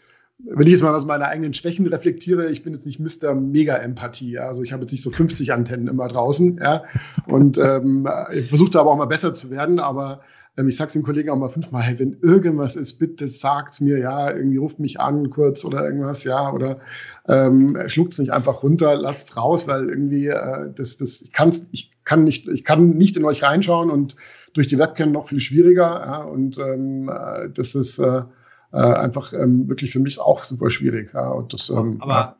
[0.45, 3.33] wenn ich jetzt mal aus meiner eigenen Schwächen reflektiere, ich bin jetzt nicht Mr.
[3.33, 4.31] Mega-Empathie.
[4.31, 4.47] Ja?
[4.47, 6.59] Also ich habe jetzt nicht so 50 Antennen immer draußen.
[6.61, 6.83] Ja?
[7.27, 9.79] Und ähm, ich versuche da aber auch mal besser zu werden.
[9.79, 10.21] Aber
[10.57, 13.79] ähm, ich sage es den Kollegen auch mal fünfmal, hey, wenn irgendwas ist, bitte sagt's
[13.79, 16.79] mir, ja, irgendwie ruft mich an kurz oder irgendwas, ja, oder
[17.27, 21.89] ähm, es nicht einfach runter, lasst raus, weil irgendwie äh, das, das, ich, kann's, ich
[22.03, 24.15] kann nicht, ich kann nicht in euch reinschauen und
[24.53, 26.03] durch die Webcam noch viel schwieriger.
[26.05, 26.23] Ja?
[26.23, 28.23] Und ähm, äh, das ist äh,
[28.73, 31.13] äh, einfach ähm, wirklich für mich auch super schwierig.
[31.13, 32.37] Ja, und das, ähm, aber ja.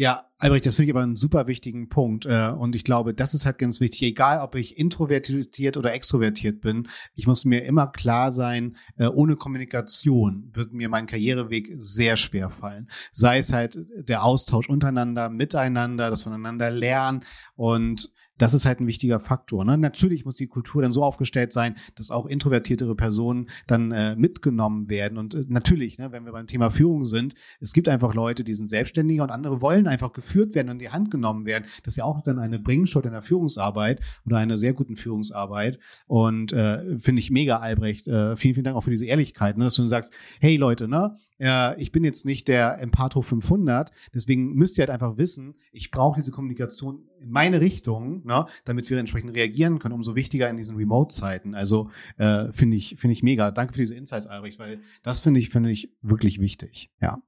[0.00, 2.24] Ja, Albrecht, das finde ich aber einen super wichtigen Punkt.
[2.24, 4.00] Äh, und ich glaube, das ist halt ganz wichtig.
[4.00, 9.36] Egal, ob ich introvertiert oder extrovertiert bin, ich muss mir immer klar sein, äh, ohne
[9.36, 12.88] Kommunikation wird mir mein Karriereweg sehr schwer fallen.
[13.12, 17.22] Sei es halt der Austausch untereinander, miteinander, das voneinander lernen
[17.54, 19.64] und das ist halt ein wichtiger Faktor.
[19.66, 19.76] Ne?
[19.76, 24.88] Natürlich muss die Kultur dann so aufgestellt sein, dass auch introvertiertere Personen dann äh, mitgenommen
[24.88, 25.18] werden.
[25.18, 28.54] Und äh, natürlich, ne, wenn wir beim Thema Führung sind, es gibt einfach Leute, die
[28.54, 31.64] sind selbstständiger und andere wollen einfach geführt werden und in die Hand genommen werden.
[31.82, 35.78] Das ist ja auch dann eine Bringschuld in der Führungsarbeit oder einer sehr guten Führungsarbeit.
[36.06, 38.08] Und äh, finde ich mega, Albrecht.
[38.08, 41.16] Äh, vielen, vielen Dank auch für diese Ehrlichkeit, ne, dass du sagst, hey Leute, ne,
[41.40, 45.90] äh, ich bin jetzt nicht der Empato 500, deswegen müsst ihr halt einfach wissen, ich
[45.90, 50.56] brauche diese Kommunikation in meine Richtung, ne, damit wir entsprechend reagieren können, umso wichtiger in
[50.56, 51.54] diesen Remote-Zeiten.
[51.54, 53.50] Also äh, finde ich, finde ich mega.
[53.50, 56.90] Danke für diese Insights, Albrecht, weil das finde ich, finde ich wirklich wichtig.
[57.00, 57.22] Ja.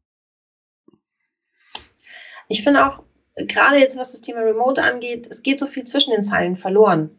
[2.48, 3.02] Ich finde auch,
[3.36, 7.10] gerade jetzt, was das Thema Remote angeht, es geht so viel zwischen den Zeilen verloren.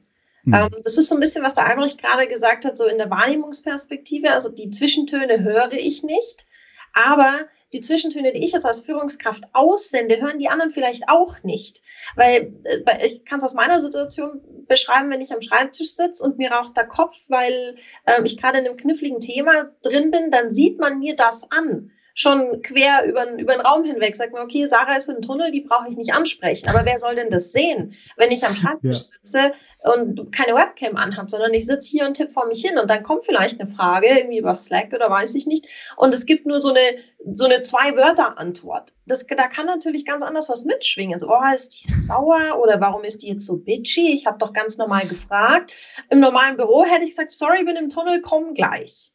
[0.44, 0.70] Mhm.
[0.84, 4.32] Das ist so ein bisschen, was der Albrecht gerade gesagt hat, so in der Wahrnehmungsperspektive.
[4.32, 6.46] Also die Zwischentöne höre ich nicht.
[6.94, 11.82] Aber die Zwischentöne, die ich jetzt als Führungskraft aussende, hören die anderen vielleicht auch nicht.
[12.16, 16.38] Weil äh, ich kann es aus meiner Situation beschreiben, wenn ich am Schreibtisch sitze und
[16.38, 17.76] mir raucht der Kopf, weil
[18.06, 21.92] äh, ich gerade in einem kniffligen Thema drin bin, dann sieht man mir das an
[22.14, 25.62] schon quer über, über den Raum hinweg, sagt man, okay, Sarah ist im Tunnel, die
[25.62, 26.70] brauche ich nicht ansprechen.
[26.70, 28.96] Aber wer soll denn das sehen, wenn ich am Schreibtisch ja.
[28.96, 29.52] sitze
[29.96, 33.02] und keine Webcam anhabe, sondern ich sitze hier und tippe vor mich hin und dann
[33.02, 35.68] kommt vielleicht eine Frage, irgendwie über Slack oder weiß ich nicht.
[35.98, 36.98] Und es gibt nur so eine,
[37.34, 38.92] so eine Zwei-Wörter-Antwort.
[39.08, 41.20] Das, da kann natürlich ganz anders was mitschwingen.
[41.20, 44.14] So, oh, ist die jetzt sauer oder warum ist die jetzt so bitchy?
[44.14, 45.74] Ich habe doch ganz normal gefragt.
[46.12, 49.12] Im normalen Büro hätte ich gesagt, sorry, bin im Tunnel, komm gleich.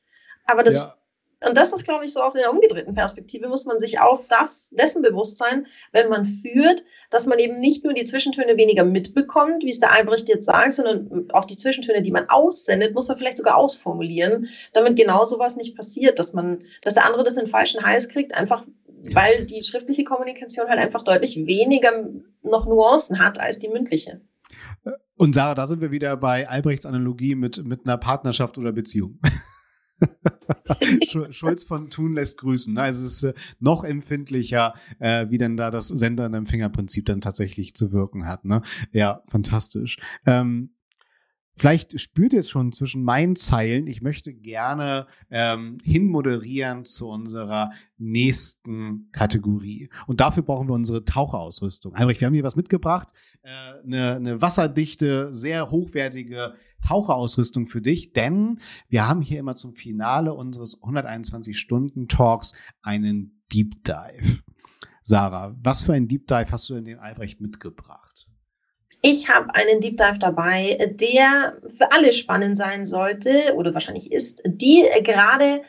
[0.46, 0.97] Aber das ja
[1.46, 4.22] und das ist, glaube ich, so auch in der umgedrehten Perspektive muss man sich auch
[4.28, 8.84] das, dessen bewusst sein, wenn man führt, dass man eben nicht nur die Zwischentöne weniger
[8.84, 13.06] mitbekommt, wie es der Albrecht jetzt sagt, sondern auch die Zwischentöne, die man aussendet, muss
[13.06, 17.36] man vielleicht sogar ausformulieren, damit genau sowas nicht passiert, dass man, dass der andere das
[17.36, 18.64] in den falschen Hals kriegt, einfach
[19.14, 22.08] weil die schriftliche Kommunikation halt einfach deutlich weniger
[22.42, 24.20] noch Nuancen hat als die mündliche.
[25.16, 29.20] Und Sarah, da sind wir wieder bei Albrechts Analogie mit, mit einer Partnerschaft oder Beziehung.
[31.30, 32.76] Schulz von Thun lässt grüßen.
[32.78, 37.20] Also es ist äh, noch empfindlicher, äh, wie denn da das Sender- und Empfängerprinzip dann
[37.20, 38.44] tatsächlich zu wirken hat.
[38.44, 38.62] Ne?
[38.92, 39.98] Ja, fantastisch.
[40.26, 40.70] Ähm,
[41.58, 43.88] Vielleicht spürt ihr es schon zwischen meinen Zeilen.
[43.88, 49.90] Ich möchte gerne ähm, hinmoderieren zu unserer nächsten Kategorie.
[50.06, 51.96] Und dafür brauchen wir unsere Taucherausrüstung.
[51.96, 53.08] Heinrich, wir haben hier was mitgebracht.
[53.42, 53.48] Äh,
[53.82, 56.54] eine, eine wasserdichte, sehr hochwertige
[56.86, 64.42] Taucherausrüstung für dich, denn wir haben hier immer zum Finale unseres 121-Stunden-Talks einen Deep Dive.
[65.02, 68.26] Sarah, was für ein Deep Dive hast du in den Albrecht mitgebracht?
[69.00, 74.42] Ich habe einen Deep Dive dabei, der für alle spannend sein sollte oder wahrscheinlich ist,
[74.44, 75.62] die gerade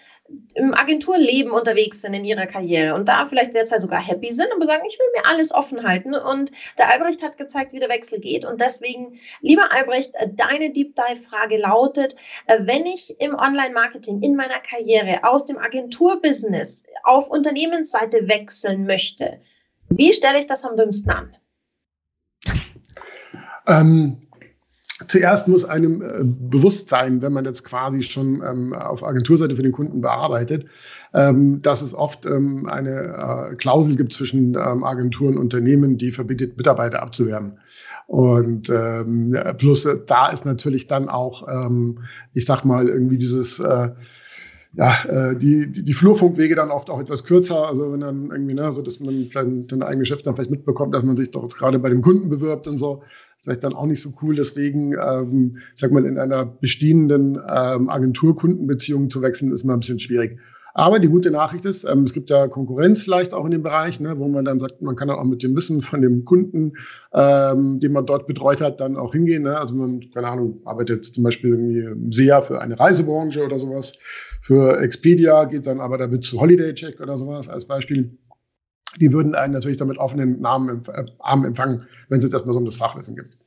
[0.56, 4.66] im Agenturleben unterwegs sind in ihrer Karriere und da vielleicht derzeit sogar happy sind, aber
[4.66, 6.14] sagen, ich will mir alles offen halten.
[6.14, 8.46] Und der Albrecht hat gezeigt, wie der Wechsel geht.
[8.46, 12.16] Und deswegen, lieber Albrecht, deine Deep Dive-Frage lautet,
[12.48, 19.40] wenn ich im Online-Marketing in meiner Karriere aus dem Agenturbusiness auf Unternehmensseite wechseln möchte,
[19.90, 21.36] wie stelle ich das am dümmsten an?
[23.68, 24.29] Ähm,
[25.10, 29.64] zuerst muss einem äh, bewusst sein, wenn man jetzt quasi schon ähm, auf Agenturseite für
[29.64, 30.66] den Kunden bearbeitet,
[31.14, 36.12] ähm, dass es oft ähm, eine äh, Klausel gibt zwischen ähm, Agenturen und Unternehmen, die
[36.12, 37.58] verbietet, Mitarbeiter abzuwerben.
[38.08, 42.00] Und ähm, plus äh, da ist natürlich dann auch, ähm,
[42.34, 43.90] ich sag mal, irgendwie dieses äh,
[44.74, 47.68] ja, äh, die, die, die Flurfunkwege dann oft auch etwas kürzer.
[47.68, 51.04] Also wenn dann irgendwie, ne, so dass man dann ein Geschäft dann vielleicht mitbekommt, dass
[51.04, 53.02] man sich doch jetzt gerade bei dem Kunden bewirbt und so,
[53.42, 54.36] vielleicht dann auch nicht so cool.
[54.36, 60.00] Deswegen, ähm, sag mal, in einer bestehenden ähm, Agentur-Kundenbeziehung zu wechseln, ist mal ein bisschen
[60.00, 60.40] schwierig.
[60.74, 64.00] Aber die gute Nachricht ist, ähm, es gibt ja Konkurrenz vielleicht auch in dem Bereich,
[64.00, 66.74] ne, wo man dann sagt, man kann dann auch mit dem Wissen von dem Kunden,
[67.14, 69.44] ähm, den man dort betreut hat, dann auch hingehen.
[69.44, 69.58] Ne?
[69.58, 73.98] Also man, keine Ahnung, arbeitet zum Beispiel irgendwie sehr für eine Reisebranche oder sowas.
[74.42, 78.18] Für Expedia geht dann aber damit zu Holiday Check oder sowas als Beispiel.
[78.98, 82.60] Die würden einen natürlich damit offenen Namen, äh, Armen empfangen, wenn es jetzt erstmal so
[82.60, 83.38] um das Fachwissen gibt.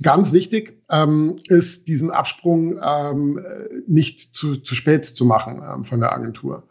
[0.00, 3.44] Ganz wichtig ähm, ist, diesen Absprung ähm,
[3.86, 6.68] nicht zu, zu spät zu machen ähm, von der Agentur.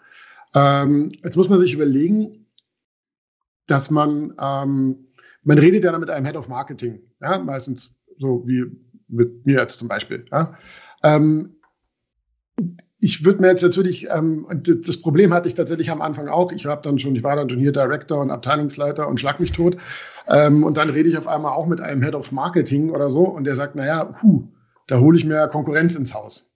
[0.56, 2.47] Ähm, jetzt muss man sich überlegen,
[3.67, 5.08] dass man, ähm,
[5.43, 8.65] man redet ja dann mit einem Head of Marketing, ja, meistens so wie
[9.10, 10.26] mit mir jetzt zum Beispiel.
[10.32, 10.58] Ja.
[11.04, 11.58] Ähm,
[12.99, 16.51] ich würde mir jetzt natürlich, ähm, das Problem hatte ich tatsächlich am Anfang auch.
[16.51, 19.51] Ich habe dann schon, ich war dann schon hier Director und Abteilungsleiter und schlag mich
[19.51, 19.77] tot.
[20.27, 23.25] Ähm, und dann rede ich auf einmal auch mit einem Head of Marketing oder so
[23.25, 24.47] und der sagt, naja, huh,
[24.88, 26.51] da hole ich mir Konkurrenz ins Haus.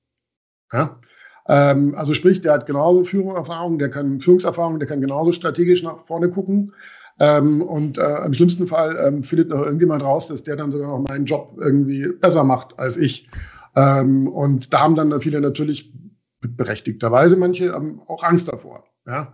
[0.73, 0.99] Ja?
[1.47, 5.99] Ähm, also sprich, der hat genauso Führungserfahrung, der kann Führungserfahrung, der kann genauso strategisch nach
[5.99, 6.73] vorne gucken.
[7.19, 10.87] Ähm, und äh, im schlimmsten Fall ähm, findet noch irgendjemand raus, dass der dann sogar
[10.87, 13.29] noch meinen Job irgendwie besser macht als ich.
[13.75, 15.93] Ähm, und da haben dann viele natürlich
[16.41, 18.83] berechtigterweise manche ähm, auch Angst davor.
[19.05, 19.33] Ja?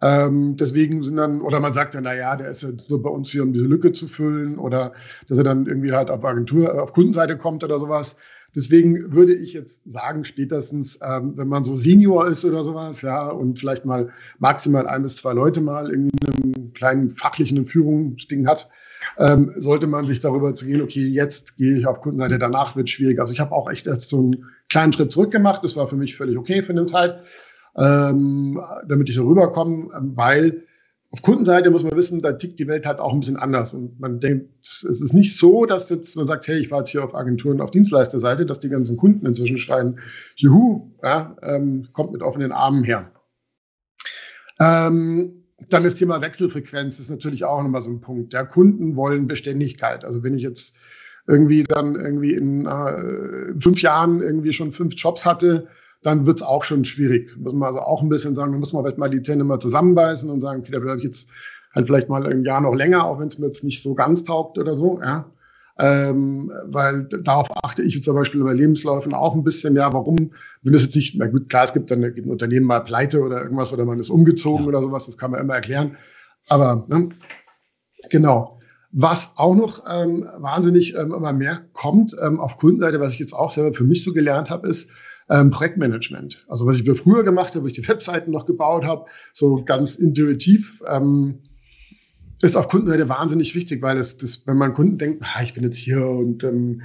[0.00, 3.10] Ähm, deswegen sind dann, oder man sagt dann, na ja, der ist ja so bei
[3.10, 4.92] uns hier, um diese Lücke zu füllen, oder
[5.28, 8.16] dass er dann irgendwie halt auf Agentur, äh, auf Kundenseite kommt oder sowas.
[8.54, 13.28] Deswegen würde ich jetzt sagen, spätestens, ähm, wenn man so Senior ist oder sowas, ja,
[13.28, 18.70] und vielleicht mal maximal ein bis zwei Leute mal in einem kleinen fachlichen Führungsding hat,
[19.18, 22.88] ähm, sollte man sich darüber zu gehen, okay, jetzt gehe ich auf Kundenseite, danach wird
[22.88, 23.20] schwierig.
[23.20, 25.62] Also ich habe auch echt erst so einen kleinen Schritt zurück gemacht.
[25.64, 27.20] Das war für mich völlig okay für eine Zeit,
[27.76, 30.64] ähm, damit ich so rüberkomme, ähm, weil
[31.10, 33.72] auf Kundenseite muss man wissen, da tickt die Welt halt auch ein bisschen anders.
[33.72, 36.90] Und man denkt, es ist nicht so, dass jetzt man sagt, hey, ich war jetzt
[36.90, 40.00] hier auf Agenturen, auf Dienstleisterseite, dass die ganzen Kunden inzwischen schreien,
[40.36, 43.10] juhu, ja, ähm, kommt mit offenen Armen her.
[44.60, 48.34] Ähm, dann das Thema Wechselfrequenz ist natürlich auch nochmal so ein Punkt.
[48.34, 50.04] Der Kunden wollen Beständigkeit.
[50.04, 50.78] Also wenn ich jetzt
[51.28, 55.68] irgendwie dann irgendwie in äh, fünf Jahren irgendwie schon fünf Jobs hatte,
[56.02, 57.36] dann wird es auch schon schwierig.
[57.36, 59.58] Muss man also auch ein bisschen sagen, da muss man vielleicht mal die Zähne mal
[59.58, 61.28] zusammenbeißen und sagen, okay, da bleibe ich jetzt
[61.74, 64.24] halt vielleicht mal ein Jahr noch länger, auch wenn es mir jetzt nicht so ganz
[64.24, 65.30] taugt oder so, ja.
[65.80, 70.72] Ähm, weil darauf achte ich zum Beispiel bei Lebensläufen auch ein bisschen, ja, warum, wenn
[70.72, 73.40] das jetzt nicht, na gut, klar, es gibt dann geht ein Unternehmen mal pleite oder
[73.40, 74.68] irgendwas oder man ist umgezogen ja.
[74.68, 75.96] oder sowas, das kann man immer erklären.
[76.48, 77.10] Aber ne,
[78.10, 78.57] genau.
[78.90, 83.34] Was auch noch ähm, wahnsinnig ähm, immer mehr kommt ähm, auf Kundenseite, was ich jetzt
[83.34, 84.90] auch selber für mich so gelernt habe, ist
[85.28, 86.46] ähm, Projektmanagement.
[86.48, 89.96] Also was ich früher gemacht habe, wo ich die Webseiten noch gebaut habe, so ganz
[89.96, 90.82] intuitiv.
[90.88, 91.40] Ähm,
[92.40, 95.64] ist auf Kundenseite wahnsinnig wichtig, weil es, das, wenn man Kunden denkt, ah, ich bin
[95.64, 96.82] jetzt hier und ähm,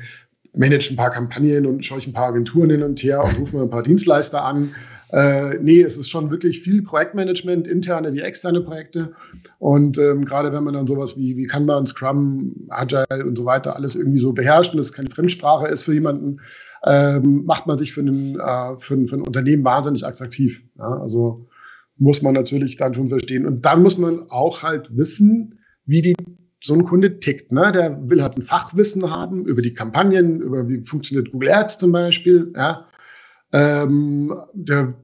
[0.56, 3.58] manage ein paar Kampagnen und schaue ich ein paar Agenturen hin und her und rufe
[3.58, 4.74] mir ein paar Dienstleister an.
[5.13, 9.13] Äh, nee, es ist schon wirklich viel Projektmanagement, interne wie externe Projekte.
[9.60, 13.76] Und ähm, gerade wenn man dann sowas wie, wie Kanban, Scrum, Agile und so weiter
[13.76, 16.39] alles irgendwie so beherrscht und es keine Fremdsprache ist für jemanden,
[16.88, 20.63] ähm, macht man sich für, einen, äh, für, ein, für ein Unternehmen wahnsinnig attraktiv.
[20.80, 20.97] Ja?
[20.99, 21.47] Also
[21.97, 23.45] muss man natürlich dann schon verstehen.
[23.45, 26.15] Und dann muss man auch halt wissen, wie die
[26.60, 27.52] so ein Kunde tickt.
[27.52, 27.71] Ne?
[27.71, 31.91] Der will halt ein Fachwissen haben über die Kampagnen, über wie funktioniert Google Ads zum
[31.91, 32.52] Beispiel.
[32.56, 32.88] Ja?
[33.54, 34.96] Ähm, der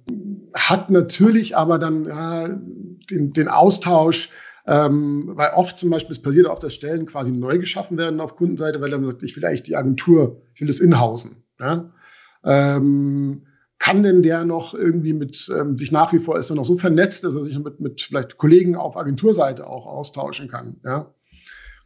[0.56, 4.32] hat natürlich aber dann ja, den, den Austausch,
[4.66, 8.36] ähm, weil oft zum Beispiel, es passiert auch, dass Stellen quasi neu geschaffen werden auf
[8.36, 11.44] Kundenseite, weil er sagt, ich will eigentlich die Agentur, ich will das inhausen.
[11.60, 11.92] Ja?
[12.44, 13.46] Ähm,
[13.78, 16.76] kann denn der noch irgendwie mit ähm, sich nach wie vor ist er noch so
[16.76, 20.78] vernetzt, dass er sich mit, mit vielleicht Kollegen auf Agenturseite auch austauschen kann.
[20.84, 21.14] Ja?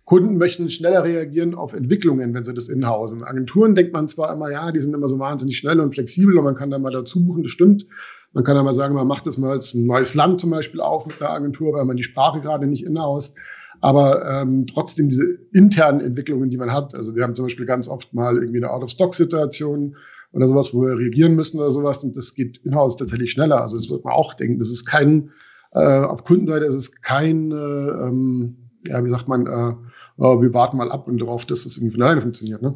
[0.05, 3.23] Kunden möchten schneller reagieren auf Entwicklungen, wenn sie das inhausen.
[3.23, 6.43] Agenturen denkt man zwar immer, ja, die sind immer so wahnsinnig schnell und flexibel und
[6.43, 7.85] man kann da mal dazu buchen, das stimmt.
[8.33, 11.05] Man kann da mal sagen, man macht das mal als neues Land zum Beispiel auf
[11.05, 13.37] mit einer Agentur, weil man die Sprache gerade nicht inhaust.
[13.79, 17.87] Aber ähm, trotzdem diese internen Entwicklungen, die man hat, also wir haben zum Beispiel ganz
[17.87, 19.95] oft mal irgendwie eine Out-of-Stock-Situation,
[20.33, 22.03] oder sowas, wo wir reagieren müssen oder sowas.
[22.03, 23.61] Und das geht in-house tatsächlich schneller.
[23.61, 24.59] Also das wird man auch denken.
[24.59, 25.31] Das ist kein,
[25.71, 29.75] äh, auf Kundenseite ist es kein, äh, ähm, ja, wie sagt man, äh,
[30.17, 32.61] oh, wir warten mal ab und darauf, dass das irgendwie von alleine funktioniert.
[32.61, 32.75] Ne?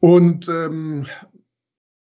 [0.00, 1.06] Und ähm,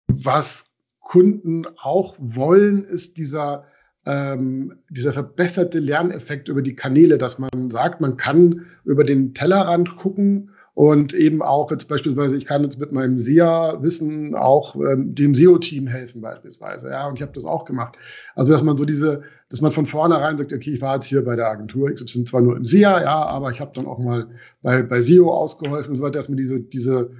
[0.07, 0.65] was
[0.99, 3.65] Kunden auch wollen, ist dieser,
[4.05, 9.95] ähm, dieser verbesserte Lerneffekt über die Kanäle, dass man sagt, man kann über den Tellerrand
[9.97, 15.33] gucken und eben auch jetzt beispielsweise, ich kann jetzt mit meinem SEA-Wissen auch ähm, dem
[15.33, 16.89] SEO-Team helfen beispielsweise.
[16.89, 17.97] Ja, und ich habe das auch gemacht.
[18.35, 21.23] Also, dass man so diese, dass man von vornherein sagt, okay, ich war jetzt hier
[21.23, 23.99] bei der Agentur ich bin zwar nur im SEA, ja, aber ich habe dann auch
[23.99, 24.27] mal
[24.61, 27.11] bei, bei SEO ausgeholfen und so weiter, dass man diese, diese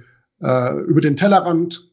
[0.42, 1.90] äh, über den Tellerrand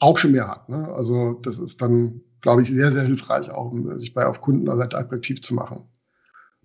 [0.00, 0.68] auch schon mehr hat.
[0.68, 0.92] Ne?
[0.92, 4.98] Also, das ist dann, glaube ich, sehr, sehr hilfreich, auch um sich bei auf Kundenseite
[4.98, 5.84] attraktiv zu machen.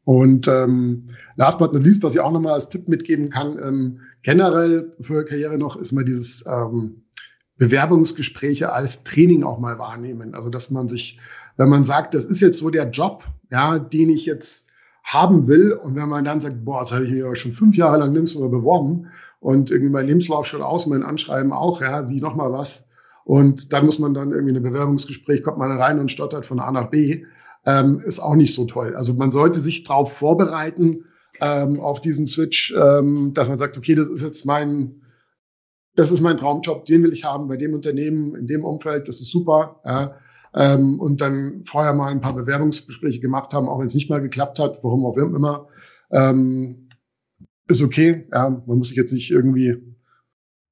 [0.10, 1.04] Und ähm,
[1.36, 5.24] last but not least, was ich auch nochmal als Tipp mitgeben kann, ähm, generell für
[5.24, 7.04] Karriere noch, ist mal dieses ähm,
[7.58, 10.34] Bewerbungsgespräche als Training auch mal wahrnehmen.
[10.34, 11.19] Also dass man sich,
[11.58, 14.72] wenn man sagt, das ist jetzt so der Job, ja, den ich jetzt
[15.04, 17.78] haben will, und wenn man dann sagt, boah, das habe ich mir ja schon fünf
[17.78, 22.19] Jahre lang nirgendwo beworben und irgendwie mein Lebenslauf schon aus, mein Anschreiben auch, ja, wie
[22.19, 22.88] nochmal was.
[23.26, 26.60] Und dann muss man dann irgendwie in ein Bewerbungsgespräch, kommt man rein und stottert von
[26.60, 27.26] A nach B
[27.65, 28.95] ähm, ist auch nicht so toll.
[28.95, 31.06] Also man sollte sich darauf vorbereiten,
[31.42, 35.02] ähm, auf diesen Switch, ähm, dass man sagt, okay, das ist jetzt mein,
[35.96, 39.21] das ist mein Traumjob, den will ich haben bei dem Unternehmen, in dem Umfeld, das
[39.21, 39.81] ist super.
[39.86, 40.15] Ja.
[40.54, 44.21] Ähm, und dann vorher mal ein paar Bewerbungsgespräche gemacht haben, auch wenn es nicht mal
[44.21, 45.67] geklappt hat, warum auch immer.
[46.12, 46.90] Ähm,
[47.67, 49.77] ist okay, ja, man muss sich jetzt nicht irgendwie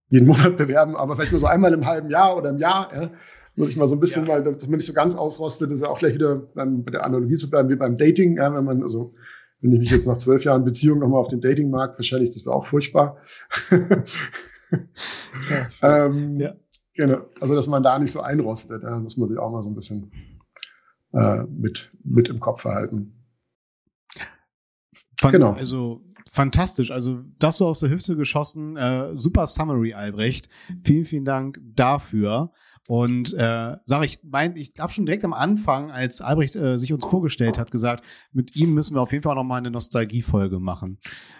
[0.09, 2.91] jeden Monat bewerben, aber vielleicht nur so einmal im halben Jahr oder im Jahr.
[2.93, 3.11] Ja
[3.57, 4.33] muss ich mal so ein bisschen, ja.
[4.33, 7.03] weil dass man nicht so ganz ausrostet, ist ja auch gleich wieder dann bei der
[7.03, 9.13] Analogie zu bleiben wie beim Dating, ja, wenn man also
[9.59, 12.45] wenn ich mich jetzt nach zwölf Jahren Beziehung nochmal auf den Datingmarkt verschelle ich, das
[12.45, 13.17] wäre auch furchtbar.
[15.81, 16.53] ja, ähm, ja.
[16.93, 19.69] Genau, also dass man da nicht so einrostet, ja, muss man sich auch mal so
[19.69, 20.11] ein bisschen
[21.13, 23.13] äh, mit, mit im Kopf verhalten.
[25.19, 25.53] Fan genau.
[25.53, 26.91] Also fantastisch.
[26.91, 28.77] Also das so aus der Hüfte geschossen.
[28.77, 30.49] Äh, super Summary, Albrecht.
[30.83, 32.51] Vielen, vielen Dank dafür.
[32.87, 36.93] Und äh, sage ich, mein, ich habe schon direkt am Anfang, als Albrecht äh, sich
[36.93, 40.59] uns vorgestellt hat, gesagt, mit ihm müssen wir auf jeden Fall noch mal eine Nostalgiefolge
[40.59, 40.97] machen.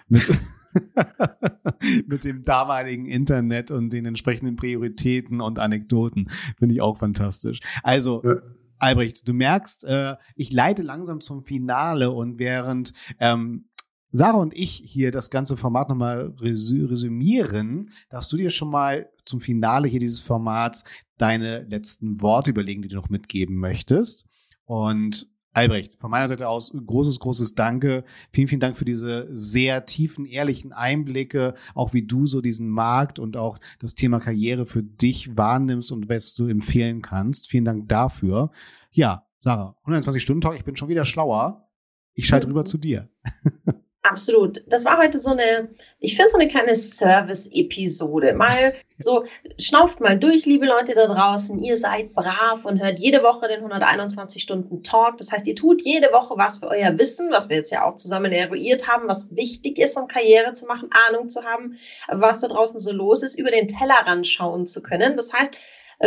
[0.08, 0.30] Mit,
[2.06, 6.28] mit dem damaligen Internet und den entsprechenden Prioritäten und Anekdoten.
[6.58, 7.60] Finde ich auch fantastisch.
[7.82, 8.36] Also, ja.
[8.78, 13.64] Albrecht, du merkst, äh, ich leite langsam zum Finale und während ähm,
[14.10, 19.40] Sarah und ich hier das ganze Format nochmal resümieren, darfst du dir schon mal zum
[19.40, 20.84] Finale hier dieses Formats
[21.18, 24.26] deine letzten Worte überlegen, die du noch mitgeben möchtest.
[24.64, 28.04] Und Albrecht, von meiner Seite aus großes, großes Danke.
[28.32, 33.18] Vielen, vielen Dank für diese sehr tiefen, ehrlichen Einblicke, auch wie du so diesen Markt
[33.18, 37.48] und auch das Thema Karriere für dich wahrnimmst und was du empfehlen kannst.
[37.48, 38.52] Vielen Dank dafür.
[38.92, 41.68] Ja, Sarah, 120 Stunden Talk, ich bin schon wieder schlauer.
[42.14, 43.08] Ich schalte rüber zu dir.
[44.08, 44.64] Absolut.
[44.68, 45.68] Das war heute so eine,
[46.00, 48.32] ich finde so eine kleine Service-Episode.
[48.32, 49.24] Mal so,
[49.60, 51.58] schnauft mal durch, liebe Leute da draußen.
[51.62, 55.18] Ihr seid brav und hört jede Woche den 121 Stunden Talk.
[55.18, 57.96] Das heißt, ihr tut jede Woche was für euer Wissen, was wir jetzt ja auch
[57.96, 61.76] zusammen eruiert haben, was wichtig ist, um Karriere zu machen, Ahnung zu haben,
[62.08, 65.18] was da draußen so los ist, über den Tellerrand schauen zu können.
[65.18, 65.54] Das heißt,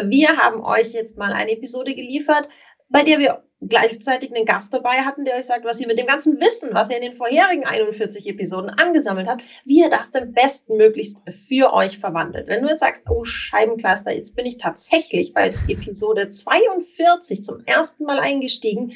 [0.04, 2.50] wir haben euch jetzt mal eine Episode geliefert,
[2.90, 6.08] bei der wir gleichzeitig einen Gast dabei hatten, der euch sagt, was ihr mit dem
[6.08, 10.34] ganzen Wissen, was ihr in den vorherigen 41 Episoden angesammelt habt, wie ihr das denn
[10.34, 12.48] bestmöglichst für euch verwandelt.
[12.48, 18.04] Wenn du jetzt sagst, oh Scheibencluster, jetzt bin ich tatsächlich bei Episode 42 zum ersten
[18.06, 18.94] Mal eingestiegen,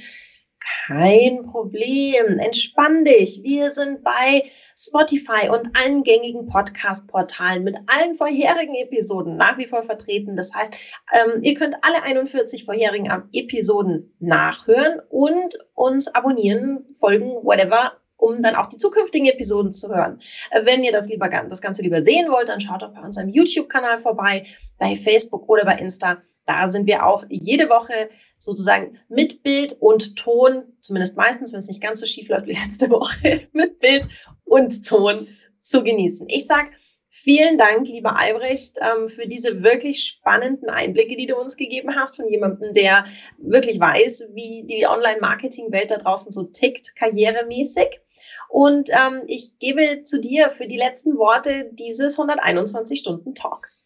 [0.88, 2.40] kein Problem.
[2.40, 3.42] Entspann dich.
[3.44, 4.44] Wir sind bei
[4.78, 10.36] Spotify und allen gängigen Podcast-Portalen mit allen vorherigen Episoden nach wie vor vertreten.
[10.36, 10.74] Das heißt,
[11.14, 18.56] ähm, ihr könnt alle 41 vorherigen Episoden nachhören und uns abonnieren, folgen, whatever, um dann
[18.56, 20.22] auch die zukünftigen Episoden zu hören.
[20.52, 23.30] Äh, wenn ihr das lieber das Ganze lieber sehen wollt, dann schaut doch bei unserem
[23.30, 24.46] YouTube-Kanal vorbei,
[24.78, 26.22] bei Facebook oder bei Insta.
[26.46, 31.68] Da sind wir auch jede Woche sozusagen mit Bild und Ton, zumindest meistens, wenn es
[31.68, 34.08] nicht ganz so schief läuft wie letzte Woche, mit Bild
[34.44, 35.28] und Ton
[35.60, 36.28] zu genießen.
[36.30, 36.72] Ich sage
[37.10, 42.18] vielen Dank, lieber Albrecht, ähm, für diese wirklich spannenden Einblicke, die du uns gegeben hast,
[42.18, 43.06] von jemandem, der
[43.38, 48.02] wirklich weiß, wie die Online-Marketing-Welt da draußen so tickt, karrieremäßig.
[48.50, 53.86] Und ähm, ich gebe zu dir für die letzten Worte dieses 121 Stunden Talks.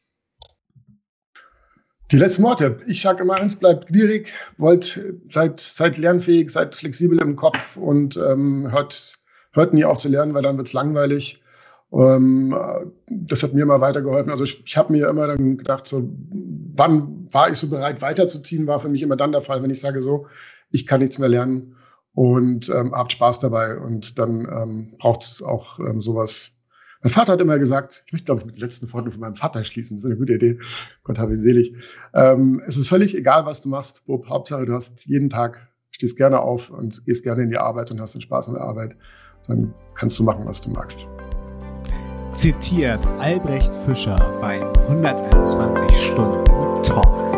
[2.12, 2.80] Die letzten Worte.
[2.88, 5.00] Ich sage immer eins, bleibt gierig, wollt,
[5.30, 9.14] seid, seid lernfähig, seid flexibel im Kopf und ähm, hört,
[9.52, 11.44] hört nie auf zu lernen, weil dann wird's langweilig.
[11.92, 12.56] Ähm,
[13.08, 14.32] das hat mir immer weitergeholfen.
[14.32, 16.10] Also ich, ich habe mir immer dann gedacht, so,
[16.76, 19.80] wann war ich so bereit weiterzuziehen, war für mich immer dann der Fall, wenn ich
[19.80, 20.26] sage so,
[20.72, 21.76] ich kann nichts mehr lernen
[22.14, 23.78] und ähm, habt Spaß dabei.
[23.78, 26.54] Und dann ähm, braucht auch ähm, sowas
[27.02, 29.36] mein Vater hat immer gesagt, ich möchte, glaube ich, mit den letzten Worten von meinem
[29.36, 29.96] Vater schließen.
[29.96, 30.60] Das ist eine gute Idee.
[31.04, 31.74] Gott habe ihn selig.
[32.14, 34.28] Ähm, es ist völlig egal, was du machst, Bob.
[34.28, 38.02] Hauptsache, du hast jeden Tag, stehst gerne auf und gehst gerne in die Arbeit und
[38.02, 38.96] hast den Spaß an der Arbeit.
[39.48, 41.08] Dann kannst du machen, was du magst.
[42.34, 46.44] Zitiert Albrecht Fischer bei 121 Stunden
[46.84, 47.29] Talk.